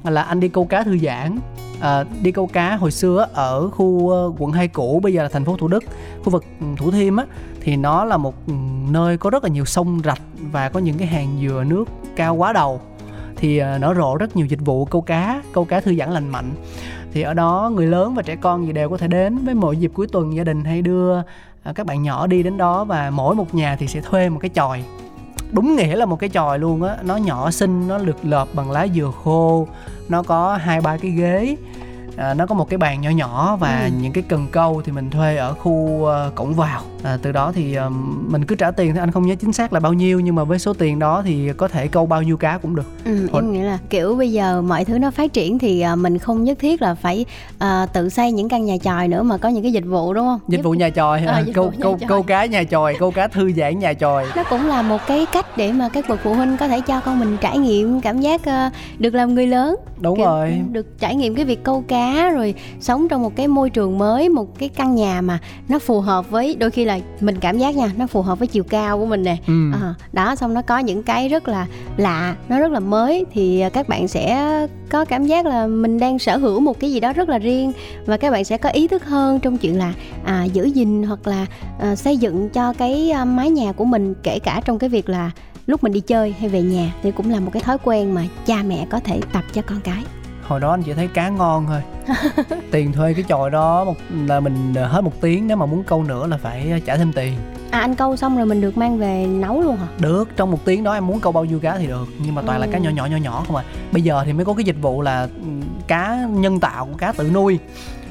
Là 0.04 0.22
anh 0.22 0.40
đi 0.40 0.48
câu 0.48 0.64
cá 0.64 0.82
thư 0.82 0.98
giãn 0.98 1.38
à, 1.80 2.04
đi 2.22 2.32
câu 2.32 2.46
cá 2.46 2.76
hồi 2.76 2.90
xưa 2.90 3.28
ở 3.32 3.70
khu 3.70 4.10
ờ, 4.10 4.32
quận 4.38 4.52
2 4.52 4.68
cũ 4.68 5.00
bây 5.02 5.12
giờ 5.12 5.22
là 5.22 5.28
thành 5.28 5.44
phố 5.44 5.56
Thủ 5.56 5.68
Đức. 5.68 5.84
Khu 6.24 6.30
vực 6.30 6.44
ừ, 6.60 6.66
Thủ 6.76 6.90
Thiêm 6.90 7.16
á 7.16 7.24
thì 7.60 7.76
nó 7.76 8.04
là 8.04 8.16
một 8.16 8.34
ừ, 8.46 8.52
nơi 8.90 9.16
có 9.16 9.30
rất 9.30 9.44
là 9.44 9.50
nhiều 9.50 9.64
sông 9.64 10.00
rạch 10.04 10.22
và 10.52 10.68
có 10.68 10.80
những 10.80 10.98
cái 10.98 11.08
hàng 11.08 11.38
dừa 11.42 11.64
nước 11.66 11.84
cao 12.16 12.34
quá 12.34 12.52
đầu. 12.52 12.80
Thì 13.36 13.60
nó 13.60 13.78
nở 13.78 13.94
rộ 13.96 14.16
rất 14.16 14.36
nhiều 14.36 14.46
dịch 14.46 14.60
vụ 14.64 14.84
câu 14.84 15.00
cá 15.00 15.42
câu 15.52 15.64
cá 15.64 15.80
thư 15.80 15.94
giãn 15.94 16.10
lành 16.10 16.28
mạnh. 16.28 16.50
Thì 17.12 17.22
ở 17.22 17.34
đó 17.34 17.70
người 17.74 17.86
lớn 17.86 18.14
và 18.14 18.22
trẻ 18.22 18.36
con 18.36 18.66
gì 18.66 18.72
đều 18.72 18.90
có 18.90 18.96
thể 18.96 19.08
đến 19.08 19.38
với 19.44 19.54
mỗi 19.54 19.76
dịp 19.76 19.90
cuối 19.94 20.06
tuần 20.12 20.36
gia 20.36 20.44
đình 20.44 20.64
hay 20.64 20.82
đưa 20.82 21.22
các 21.74 21.86
bạn 21.86 22.02
nhỏ 22.02 22.26
đi 22.26 22.42
đến 22.42 22.56
đó 22.56 22.84
và 22.84 23.10
mỗi 23.10 23.34
một 23.34 23.54
nhà 23.54 23.76
thì 23.76 23.86
sẽ 23.86 24.00
thuê 24.00 24.28
một 24.28 24.38
cái 24.40 24.50
chòi 24.54 24.82
đúng 25.52 25.76
nghĩa 25.76 25.96
là 25.96 26.06
một 26.06 26.16
cái 26.16 26.30
chòi 26.30 26.58
luôn 26.58 26.82
á. 26.82 26.96
Nó 27.02 27.16
nhỏ 27.16 27.50
xinh, 27.50 27.88
nó 27.88 27.98
lượt 27.98 28.16
lợp 28.22 28.48
bằng 28.54 28.70
lá 28.70 28.86
dừa 28.94 29.10
khô. 29.24 29.68
Nó 30.08 30.22
có 30.22 30.56
hai 30.56 30.80
ba 30.80 30.96
cái 30.96 31.10
ghế 31.10 31.56
à, 32.18 32.34
nó 32.34 32.46
có 32.46 32.54
một 32.54 32.70
cái 32.70 32.78
bàn 32.78 33.00
nhỏ 33.00 33.10
nhỏ 33.10 33.56
và 33.60 33.80
ừ. 33.84 33.90
những 34.02 34.12
cái 34.12 34.24
cần 34.28 34.46
câu 34.52 34.82
thì 34.84 34.92
mình 34.92 35.10
thuê 35.10 35.36
ở 35.36 35.54
khu 35.54 35.70
uh, 35.70 36.34
cổng 36.34 36.54
vào. 36.54 36.82
À, 37.02 37.18
từ 37.22 37.32
đó 37.32 37.52
thì 37.54 37.74
um, 37.74 38.24
mình 38.32 38.44
cứ 38.44 38.54
trả 38.54 38.70
tiền 38.70 38.94
thì 38.94 39.00
anh 39.00 39.10
không 39.10 39.26
nhớ 39.26 39.34
chính 39.40 39.52
xác 39.52 39.72
là 39.72 39.80
bao 39.80 39.92
nhiêu 39.92 40.20
nhưng 40.20 40.34
mà 40.34 40.44
với 40.44 40.58
số 40.58 40.72
tiền 40.72 40.98
đó 40.98 41.22
thì 41.24 41.52
có 41.56 41.68
thể 41.68 41.86
câu 41.86 42.06
bao 42.06 42.22
nhiêu 42.22 42.36
cá 42.36 42.58
cũng 42.58 42.76
được. 42.76 42.86
Ừ, 43.04 43.28
em 43.32 43.52
nghĩ 43.52 43.60
là 43.60 43.78
kiểu 43.90 44.14
bây 44.14 44.32
giờ 44.32 44.62
mọi 44.62 44.84
thứ 44.84 44.98
nó 44.98 45.10
phát 45.10 45.32
triển 45.32 45.58
thì 45.58 45.84
uh, 45.92 45.98
mình 45.98 46.18
không 46.18 46.44
nhất 46.44 46.58
thiết 46.58 46.82
là 46.82 46.94
phải 46.94 47.24
uh, 47.54 47.92
tự 47.92 48.08
xây 48.08 48.32
những 48.32 48.48
căn 48.48 48.64
nhà 48.64 48.76
chòi 48.82 49.08
nữa 49.08 49.22
mà 49.22 49.36
có 49.36 49.48
những 49.48 49.62
cái 49.62 49.72
dịch 49.72 49.84
vụ 49.86 50.14
đúng 50.14 50.26
không? 50.26 50.40
Dịch 50.48 50.62
vụ 50.62 50.72
nhà 50.72 50.90
chòi 50.90 51.24
à, 51.24 51.42
câu 51.54 51.72
câu 51.80 51.98
câu 52.08 52.22
cá 52.22 52.46
nhà 52.46 52.64
chòi 52.64 52.96
câu 52.98 53.10
cá 53.10 53.28
thư 53.28 53.52
giãn 53.52 53.78
nhà 53.78 53.94
chòi. 53.94 54.26
Nó 54.36 54.42
cũng 54.50 54.66
là 54.66 54.82
một 54.82 55.00
cái 55.06 55.26
cách 55.32 55.56
để 55.56 55.72
mà 55.72 55.88
các 55.88 56.08
bậc 56.08 56.20
phụ 56.22 56.34
huynh 56.34 56.56
có 56.56 56.68
thể 56.68 56.80
cho 56.80 57.00
con 57.00 57.20
mình 57.20 57.36
trải 57.40 57.58
nghiệm 57.58 58.00
cảm 58.00 58.20
giác 58.20 58.40
uh, 58.40 58.72
được 58.98 59.14
làm 59.14 59.34
người 59.34 59.46
lớn. 59.46 59.76
Đúng 60.00 60.16
kiểu, 60.16 60.26
rồi. 60.26 60.60
được 60.70 60.98
trải 60.98 61.14
nghiệm 61.14 61.34
cái 61.34 61.44
việc 61.44 61.64
câu 61.64 61.84
cá 61.88 62.07
rồi 62.34 62.54
sống 62.80 63.08
trong 63.08 63.22
một 63.22 63.36
cái 63.36 63.48
môi 63.48 63.70
trường 63.70 63.98
mới 63.98 64.28
một 64.28 64.58
cái 64.58 64.68
căn 64.68 64.94
nhà 64.94 65.20
mà 65.20 65.38
nó 65.68 65.78
phù 65.78 66.00
hợp 66.00 66.30
với 66.30 66.54
đôi 66.54 66.70
khi 66.70 66.84
là 66.84 66.98
mình 67.20 67.38
cảm 67.38 67.58
giác 67.58 67.76
nha 67.76 67.90
nó 67.96 68.06
phù 68.06 68.22
hợp 68.22 68.38
với 68.38 68.48
chiều 68.48 68.64
cao 68.64 68.98
của 68.98 69.06
mình 69.06 69.22
nè. 69.22 69.36
Ừ. 69.46 69.72
à, 69.72 69.94
đó 70.12 70.34
xong 70.34 70.54
nó 70.54 70.62
có 70.62 70.78
những 70.78 71.02
cái 71.02 71.28
rất 71.28 71.48
là 71.48 71.66
lạ 71.96 72.36
nó 72.48 72.58
rất 72.58 72.72
là 72.72 72.80
mới 72.80 73.24
thì 73.32 73.64
các 73.72 73.88
bạn 73.88 74.08
sẽ 74.08 74.48
có 74.90 75.04
cảm 75.04 75.26
giác 75.26 75.46
là 75.46 75.66
mình 75.66 75.98
đang 75.98 76.18
sở 76.18 76.36
hữu 76.36 76.60
một 76.60 76.80
cái 76.80 76.92
gì 76.92 77.00
đó 77.00 77.12
rất 77.12 77.28
là 77.28 77.38
riêng 77.38 77.72
và 78.06 78.16
các 78.16 78.30
bạn 78.30 78.44
sẽ 78.44 78.58
có 78.58 78.68
ý 78.68 78.88
thức 78.88 79.04
hơn 79.04 79.40
trong 79.40 79.58
chuyện 79.58 79.78
là 79.78 79.92
à, 80.24 80.44
giữ 80.44 80.64
gìn 80.64 81.02
hoặc 81.02 81.26
là 81.26 81.46
à, 81.80 81.96
xây 81.96 82.16
dựng 82.16 82.48
cho 82.48 82.72
cái 82.72 83.12
mái 83.26 83.50
nhà 83.50 83.72
của 83.72 83.84
mình 83.84 84.14
kể 84.22 84.38
cả 84.38 84.60
trong 84.64 84.78
cái 84.78 84.90
việc 84.90 85.08
là 85.08 85.30
lúc 85.66 85.82
mình 85.84 85.92
đi 85.92 86.00
chơi 86.00 86.34
hay 86.40 86.48
về 86.48 86.62
nhà. 86.62 86.94
Thì 87.02 87.10
cũng 87.10 87.30
là 87.30 87.40
một 87.40 87.50
cái 87.52 87.62
thói 87.62 87.78
quen 87.84 88.14
mà 88.14 88.24
cha 88.46 88.62
mẹ 88.62 88.86
có 88.90 89.00
thể 89.00 89.20
tập 89.32 89.44
cho 89.52 89.62
con 89.62 89.80
cái 89.80 90.02
hồi 90.48 90.60
đó 90.60 90.70
anh 90.70 90.82
chỉ 90.82 90.92
thấy 90.92 91.08
cá 91.08 91.28
ngon 91.28 91.66
thôi 91.66 91.82
tiền 92.70 92.92
thuê 92.92 93.14
cái 93.14 93.24
chòi 93.28 93.50
đó 93.50 93.84
một 93.84 93.96
là 94.26 94.40
mình 94.40 94.74
hết 94.74 95.00
một 95.00 95.20
tiếng 95.20 95.46
nếu 95.46 95.56
mà 95.56 95.66
muốn 95.66 95.84
câu 95.84 96.02
nữa 96.02 96.26
là 96.26 96.36
phải 96.36 96.82
trả 96.86 96.96
thêm 96.96 97.12
tiền 97.12 97.34
À 97.70 97.80
anh 97.80 97.94
câu 97.94 98.16
xong 98.16 98.36
rồi 98.36 98.46
mình 98.46 98.60
được 98.60 98.76
mang 98.76 98.98
về 98.98 99.26
nấu 99.26 99.60
luôn 99.60 99.76
hả? 99.76 99.86
Được, 99.98 100.28
trong 100.36 100.50
một 100.50 100.64
tiếng 100.64 100.84
đó 100.84 100.92
em 100.92 101.06
muốn 101.06 101.20
câu 101.20 101.32
bao 101.32 101.44
nhiêu 101.44 101.60
cá 101.60 101.78
thì 101.78 101.86
được 101.86 102.08
Nhưng 102.18 102.34
mà 102.34 102.42
toàn 102.42 102.58
ừ. 102.58 102.66
là 102.66 102.72
cá 102.72 102.78
nhỏ 102.78 102.90
nhỏ 102.90 103.06
nhỏ 103.06 103.16
nhỏ 103.16 103.44
không 103.46 103.56
à 103.56 103.64
Bây 103.92 104.02
giờ 104.02 104.22
thì 104.26 104.32
mới 104.32 104.44
có 104.44 104.54
cái 104.54 104.64
dịch 104.64 104.76
vụ 104.80 105.02
là 105.02 105.20
ừ, 105.20 105.48
cá 105.86 106.26
nhân 106.30 106.60
tạo, 106.60 106.88
cá 106.98 107.12
tự 107.12 107.30
nuôi 107.34 107.58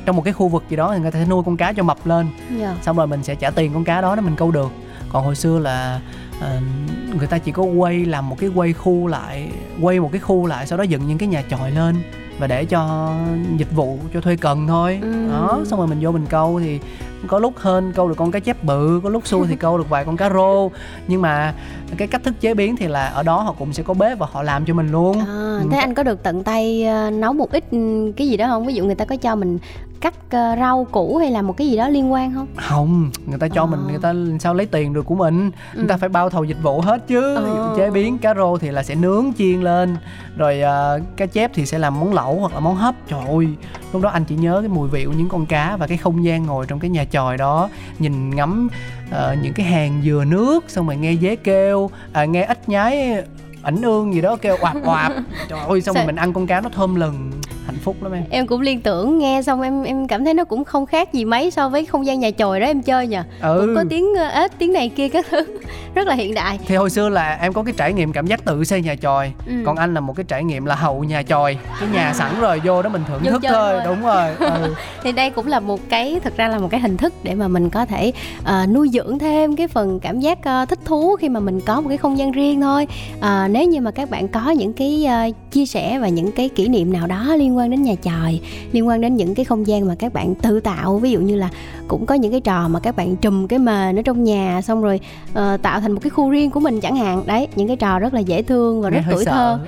Trong 0.05 0.15
một 0.15 0.21
cái 0.21 0.33
khu 0.33 0.47
vực 0.47 0.63
gì 0.69 0.75
đó 0.75 0.93
thì 0.93 1.01
người 1.01 1.11
ta 1.11 1.19
sẽ 1.19 1.25
nuôi 1.25 1.43
con 1.45 1.57
cá 1.57 1.73
cho 1.73 1.83
mập 1.83 2.07
lên 2.07 2.27
yeah. 2.49 2.61
Dạ. 2.61 2.75
Xong 2.81 2.97
rồi 2.97 3.07
mình 3.07 3.23
sẽ 3.23 3.35
trả 3.35 3.49
tiền 3.49 3.73
con 3.73 3.83
cá 3.83 4.01
đó 4.01 4.15
để 4.15 4.21
mình 4.21 4.35
câu 4.35 4.51
được 4.51 4.71
Còn 5.09 5.25
hồi 5.25 5.35
xưa 5.35 5.59
là 5.59 6.01
uh, 6.37 7.17
người 7.17 7.27
ta 7.27 7.37
chỉ 7.37 7.51
có 7.51 7.63
quay 7.63 8.05
làm 8.05 8.29
một 8.29 8.35
cái 8.39 8.49
quay 8.55 8.73
khu 8.73 9.07
lại 9.07 9.51
Quay 9.81 9.99
một 9.99 10.09
cái 10.11 10.21
khu 10.21 10.45
lại 10.45 10.67
sau 10.67 10.77
đó 10.77 10.83
dựng 10.83 11.07
những 11.07 11.17
cái 11.17 11.29
nhà 11.29 11.43
chòi 11.49 11.71
lên 11.71 11.95
và 12.39 12.47
để 12.47 12.65
cho 12.65 13.11
dịch 13.57 13.75
vụ 13.75 13.97
cho 14.13 14.21
thuê 14.21 14.35
cần 14.35 14.67
thôi. 14.67 14.99
Ừ. 15.01 15.27
đó 15.31 15.59
xong 15.65 15.79
rồi 15.79 15.87
mình 15.87 15.99
vô 16.01 16.11
mình 16.11 16.25
câu 16.29 16.59
thì 16.59 16.79
có 17.27 17.39
lúc 17.39 17.53
hên 17.61 17.91
câu 17.95 18.07
được 18.07 18.15
con 18.17 18.31
cá 18.31 18.39
chép 18.39 18.63
bự 18.63 18.99
có 19.03 19.09
lúc 19.09 19.27
xui 19.27 19.47
thì 19.47 19.55
câu 19.55 19.77
được 19.77 19.89
vài 19.89 20.05
con 20.05 20.17
cá 20.17 20.29
rô. 20.29 20.69
Nhưng 21.07 21.21
mà 21.21 21.53
cái 21.97 22.07
cách 22.07 22.23
thức 22.23 22.33
chế 22.41 22.53
biến 22.53 22.75
thì 22.75 22.87
là 22.87 23.07
ở 23.07 23.23
đó 23.23 23.41
họ 23.41 23.55
cũng 23.59 23.73
sẽ 23.73 23.83
có 23.83 23.93
bếp 23.93 24.19
và 24.19 24.27
họ 24.31 24.43
làm 24.43 24.65
cho 24.65 24.73
mình 24.73 24.91
luôn. 24.91 25.19
À, 25.19 25.59
thế 25.71 25.77
anh 25.77 25.93
có 25.93 26.03
được 26.03 26.23
tận 26.23 26.43
tay 26.43 26.85
ờ, 26.85 27.09
nấu 27.09 27.33
một 27.33 27.51
ít 27.51 27.63
ừ, 27.71 28.11
cái 28.17 28.27
gì 28.27 28.37
đó 28.37 28.47
không? 28.47 28.65
Ví 28.65 28.73
dụ 28.73 28.85
người 28.85 28.95
ta 28.95 29.05
có 29.05 29.15
cho 29.15 29.35
mình 29.35 29.57
cắt 30.01 30.13
ờ, 30.29 30.55
rau 30.59 30.87
củ 30.91 31.17
hay 31.17 31.31
là 31.31 31.41
một 31.41 31.57
cái 31.57 31.67
gì 31.67 31.77
đó 31.77 31.89
liên 31.89 32.11
quan 32.11 32.33
không 32.33 32.47
không 32.55 33.11
người 33.25 33.39
ta 33.39 33.47
cho 33.47 33.63
à. 33.63 33.65
mình 33.65 33.79
người 33.87 33.99
ta 34.01 34.13
sao 34.39 34.53
lấy 34.53 34.65
tiền 34.65 34.93
được 34.93 35.05
của 35.05 35.15
mình 35.15 35.51
ừ. 35.73 35.79
người 35.79 35.87
ta 35.87 35.97
phải 35.97 36.09
bao 36.09 36.29
thầu 36.29 36.43
dịch 36.43 36.63
vụ 36.63 36.81
hết 36.81 37.07
chứ 37.07 37.35
à. 37.35 37.73
chế 37.77 37.91
biến 37.91 38.17
cá 38.17 38.33
rô 38.33 38.57
thì 38.57 38.71
là 38.71 38.83
sẽ 38.83 38.95
nướng 38.95 39.33
chiên 39.37 39.61
lên 39.61 39.97
rồi 40.37 40.61
uh, 40.61 41.17
cá 41.17 41.25
chép 41.25 41.51
thì 41.53 41.65
sẽ 41.65 41.79
làm 41.79 41.99
món 41.99 42.13
lẩu 42.13 42.39
hoặc 42.39 42.53
là 42.53 42.59
món 42.59 42.75
hấp 42.75 42.95
trời 43.07 43.21
ơi 43.27 43.47
lúc 43.93 44.01
đó 44.01 44.09
anh 44.09 44.25
chỉ 44.25 44.35
nhớ 44.35 44.59
cái 44.59 44.69
mùi 44.69 44.89
vị 44.89 45.05
của 45.05 45.13
những 45.17 45.29
con 45.29 45.45
cá 45.45 45.77
và 45.77 45.87
cái 45.87 45.97
không 45.97 46.23
gian 46.23 46.45
ngồi 46.45 46.65
trong 46.65 46.79
cái 46.79 46.89
nhà 46.89 47.05
chòi 47.05 47.37
đó 47.37 47.69
nhìn 47.99 48.35
ngắm 48.35 48.69
uh, 49.09 49.15
những 49.41 49.53
cái 49.53 49.65
hàng 49.65 50.01
dừa 50.05 50.23
nước 50.27 50.63
xong 50.67 50.87
rồi 50.87 50.97
nghe 50.97 51.15
dế 51.15 51.35
kêu 51.35 51.79
uh, 52.23 52.29
nghe 52.29 52.43
ếch 52.43 52.69
nhái 52.69 53.23
ảnh 53.67 53.81
ương 53.81 54.13
gì 54.13 54.21
đó 54.21 54.37
kêu 54.41 54.57
oạp 54.61 54.75
oạp. 54.85 55.11
Trời 55.49 55.59
ơi 55.67 55.81
xong 55.81 55.95
rồi 55.95 56.05
mình 56.05 56.15
ăn 56.15 56.33
con 56.33 56.47
cá 56.47 56.61
nó 56.61 56.69
thơm 56.69 56.95
lừng. 56.95 57.31
Hạnh 57.65 57.77
phúc 57.83 57.95
lắm 58.01 58.11
em. 58.11 58.23
Em 58.29 58.47
cũng 58.47 58.61
liên 58.61 58.81
tưởng 58.81 59.17
nghe 59.17 59.41
xong 59.41 59.61
em 59.61 59.83
em 59.83 60.07
cảm 60.07 60.25
thấy 60.25 60.33
nó 60.33 60.43
cũng 60.43 60.63
không 60.63 60.85
khác 60.85 61.13
gì 61.13 61.25
mấy 61.25 61.51
so 61.51 61.69
với 61.69 61.85
không 61.85 62.05
gian 62.05 62.19
nhà 62.19 62.31
chòi 62.31 62.59
đó 62.59 62.65
em 62.65 62.81
chơi 62.81 63.07
nhỉ 63.07 63.17
ừ. 63.41 63.63
cũng 63.65 63.75
có 63.75 63.83
tiếng 63.89 64.05
ếch 64.33 64.51
tiếng 64.57 64.73
này 64.73 64.89
kia 64.89 65.09
các 65.09 65.25
thứ. 65.29 65.45
Rất 65.95 66.07
là 66.07 66.15
hiện 66.15 66.33
đại. 66.33 66.59
Thì 66.65 66.75
hồi 66.75 66.89
xưa 66.89 67.09
là 67.09 67.37
em 67.41 67.53
có 67.53 67.63
cái 67.63 67.73
trải 67.77 67.93
nghiệm 67.93 68.11
cảm 68.13 68.27
giác 68.27 68.45
tự 68.45 68.63
xây 68.63 68.81
nhà 68.81 68.95
chòi. 69.01 69.31
Ừ. 69.47 69.53
còn 69.65 69.75
anh 69.75 69.93
là 69.93 69.99
một 69.99 70.15
cái 70.15 70.23
trải 70.27 70.43
nghiệm 70.43 70.65
là 70.65 70.75
hậu 70.75 71.03
nhà 71.03 71.23
chòi. 71.23 71.57
Cái 71.79 71.89
nhà 71.93 72.13
sẵn 72.13 72.39
rồi 72.39 72.61
vô 72.65 72.81
đó 72.81 72.89
mình 72.89 73.03
thưởng 73.07 73.23
thức 73.23 73.41
thôi. 73.43 73.51
thôi 73.51 73.81
đúng 73.85 74.01
rồi. 74.05 74.27
Ừ. 74.57 74.73
thì 75.03 75.11
đây 75.11 75.29
cũng 75.29 75.47
là 75.47 75.59
một 75.59 75.79
cái 75.89 76.19
thực 76.23 76.37
ra 76.37 76.47
là 76.47 76.59
một 76.59 76.67
cái 76.71 76.79
hình 76.79 76.97
thức 76.97 77.13
để 77.23 77.35
mà 77.35 77.47
mình 77.47 77.69
có 77.69 77.85
thể 77.85 78.11
uh, 78.41 78.69
nuôi 78.69 78.89
dưỡng 78.93 79.19
thêm 79.19 79.55
cái 79.55 79.67
phần 79.67 79.99
cảm 79.99 80.19
giác 80.19 80.39
uh, 80.39 80.69
thích 80.69 80.79
thú 80.85 81.15
khi 81.15 81.29
mà 81.29 81.39
mình 81.39 81.61
có 81.61 81.81
một 81.81 81.89
cái 81.89 81.97
không 81.97 82.17
gian 82.17 82.31
riêng 82.31 82.61
thôi. 82.61 82.87
Uh, 83.17 83.51
nếu 83.57 83.67
như 83.67 83.81
mà 83.81 83.91
các 83.91 84.09
bạn 84.09 84.27
có 84.27 84.49
những 84.49 84.73
cái 84.73 85.05
uh, 85.29 85.46
chia 85.57 85.65
sẻ 85.65 85.99
và 85.99 86.07
những 86.07 86.31
cái 86.31 86.49
kỷ 86.49 86.67
niệm 86.67 86.93
nào 86.93 87.07
đó 87.07 87.35
liên 87.35 87.57
quan 87.57 87.69
đến 87.69 87.83
nhà 87.83 87.93
chòi 88.03 88.39
liên 88.71 88.87
quan 88.87 89.01
đến 89.01 89.15
những 89.15 89.35
cái 89.35 89.45
không 89.45 89.67
gian 89.67 89.87
mà 89.87 89.95
các 89.99 90.13
bạn 90.13 90.35
tự 90.35 90.59
tạo. 90.59 90.97
Ví 90.97 91.11
dụ 91.11 91.19
như 91.19 91.35
là 91.35 91.49
cũng 91.87 92.05
có 92.05 92.15
những 92.15 92.31
cái 92.31 92.41
trò 92.41 92.67
mà 92.67 92.79
các 92.79 92.95
bạn 92.95 93.15
trùm 93.15 93.47
cái 93.47 93.59
mền 93.59 93.99
ở 93.99 94.01
trong 94.01 94.23
nhà 94.23 94.61
xong 94.61 94.81
rồi 94.81 94.99
uh, 95.31 95.61
tạo 95.61 95.79
thành 95.79 95.91
một 95.91 95.99
cái 96.03 96.09
khu 96.09 96.29
riêng 96.29 96.51
của 96.51 96.59
mình 96.59 96.81
chẳng 96.81 96.95
hạn. 96.95 97.23
Đấy 97.25 97.47
những 97.55 97.67
cái 97.67 97.77
trò 97.77 97.99
rất 97.99 98.13
là 98.13 98.19
dễ 98.19 98.41
thương 98.41 98.81
và 98.81 98.89
rất 98.89 99.01
tuổi 99.11 99.25
thơ. 99.25 99.59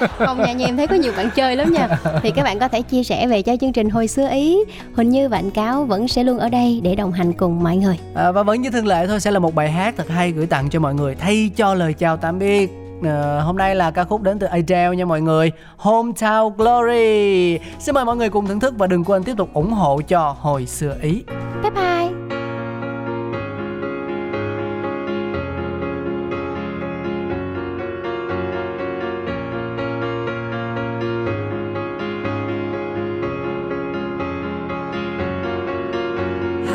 Không 0.18 0.38
nhà 0.38 0.52
nhà 0.52 0.66
em 0.66 0.76
thấy 0.76 0.86
có 0.86 0.94
nhiều 0.94 1.12
bạn 1.16 1.30
chơi 1.34 1.56
lắm 1.56 1.72
nha. 1.72 1.88
Thì 2.22 2.30
các 2.30 2.42
bạn 2.42 2.58
có 2.58 2.68
thể 2.68 2.82
chia 2.82 3.04
sẻ 3.04 3.26
về 3.26 3.42
cho 3.42 3.56
chương 3.60 3.72
trình 3.72 3.90
hồi 3.90 4.08
xưa 4.08 4.28
ý. 4.28 4.58
Huỳnh 4.94 5.10
như 5.10 5.28
và 5.28 5.38
anh 5.38 5.50
cáo 5.50 5.84
vẫn 5.84 6.08
sẽ 6.08 6.24
luôn 6.24 6.38
ở 6.38 6.48
đây 6.48 6.80
để 6.82 6.94
đồng 6.94 7.12
hành 7.12 7.32
cùng 7.32 7.62
mọi 7.62 7.76
người. 7.76 7.98
À, 8.14 8.32
và 8.32 8.42
vẫn 8.42 8.62
như 8.62 8.70
thường 8.70 8.86
lệ 8.86 9.06
thôi 9.06 9.20
sẽ 9.20 9.30
là 9.30 9.38
một 9.38 9.54
bài 9.54 9.70
hát 9.70 9.94
thật 9.96 10.08
hay 10.08 10.32
gửi 10.32 10.46
tặng 10.46 10.70
cho 10.70 10.80
mọi 10.80 10.94
người 10.94 11.14
thay 11.14 11.50
cho 11.56 11.74
lời 11.74 11.92
chào 11.92 12.16
tạm 12.16 12.38
biệt 12.38 12.87
uh, 12.98 13.44
hôm 13.44 13.56
nay 13.56 13.74
là 13.74 13.90
ca 13.90 14.04
khúc 14.04 14.22
đến 14.22 14.38
từ 14.38 14.46
Adele 14.46 14.96
nha 14.96 15.04
mọi 15.04 15.20
người. 15.20 15.52
Hometown 15.78 16.50
Glory. 16.50 17.58
Xin 17.78 17.94
mời 17.94 18.04
mọi 18.04 18.16
người 18.16 18.30
cùng 18.30 18.46
thưởng 18.46 18.60
thức 18.60 18.74
và 18.78 18.86
đừng 18.86 19.04
quên 19.04 19.24
tiếp 19.24 19.34
tục 19.36 19.50
ủng 19.52 19.72
hộ 19.72 20.00
cho 20.08 20.36
hồi 20.40 20.66
xưa 20.66 20.94
ý. 21.02 21.24
Bye 21.62 21.70
bye. 21.70 22.08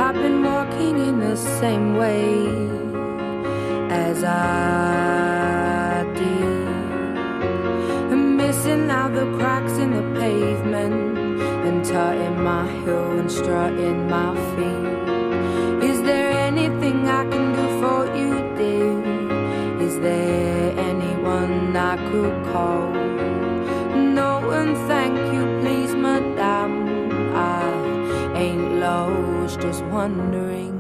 I've 0.05 0.21
been 0.21 0.43
walking 0.43 1.05
in 1.05 1.19
the 1.19 1.35
same 1.35 1.95
way 1.95 2.47
as 3.89 4.23
I 4.23 5.62
the 9.13 9.25
cracks 9.37 9.73
in 9.73 9.91
the 9.91 10.19
pavement 10.19 11.17
and 11.67 11.85
tutting 11.85 12.43
my 12.43 12.65
heel 12.81 13.19
and 13.19 13.31
strutting 13.31 14.09
my 14.09 14.33
feet. 14.55 15.87
Is 15.89 16.01
there 16.01 16.31
anything 16.31 17.07
I 17.07 17.23
can 17.29 17.53
do 17.53 17.65
for 17.81 17.99
you, 18.17 18.33
dear? 18.57 19.87
Is 19.87 19.99
there 19.99 20.79
anyone 20.79 21.77
I 21.77 21.95
could 22.09 22.35
call? 22.51 22.89
No, 24.17 24.29
one, 24.47 24.73
thank 24.87 25.15
you, 25.33 25.43
please, 25.61 25.93
madame. 25.93 26.75
I 27.35 28.33
ain't 28.35 28.79
lost, 28.79 29.61
just 29.61 29.83
wondering. 29.85 30.73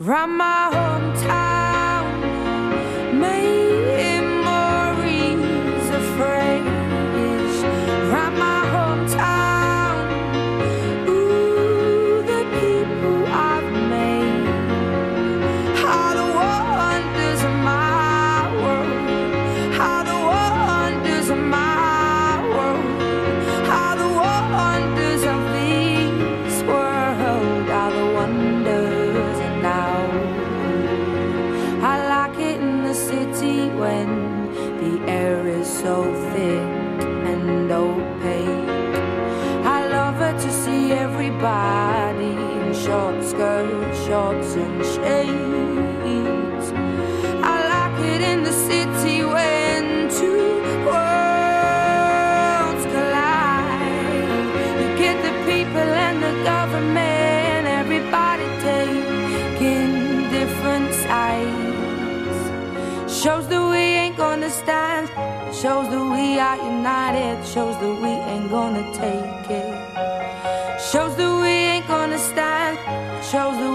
Round 0.00 0.36
my 0.36 0.70
hometown. 0.72 1.47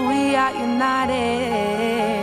We 0.08 0.34
are 0.34 0.52
united. 0.54 2.13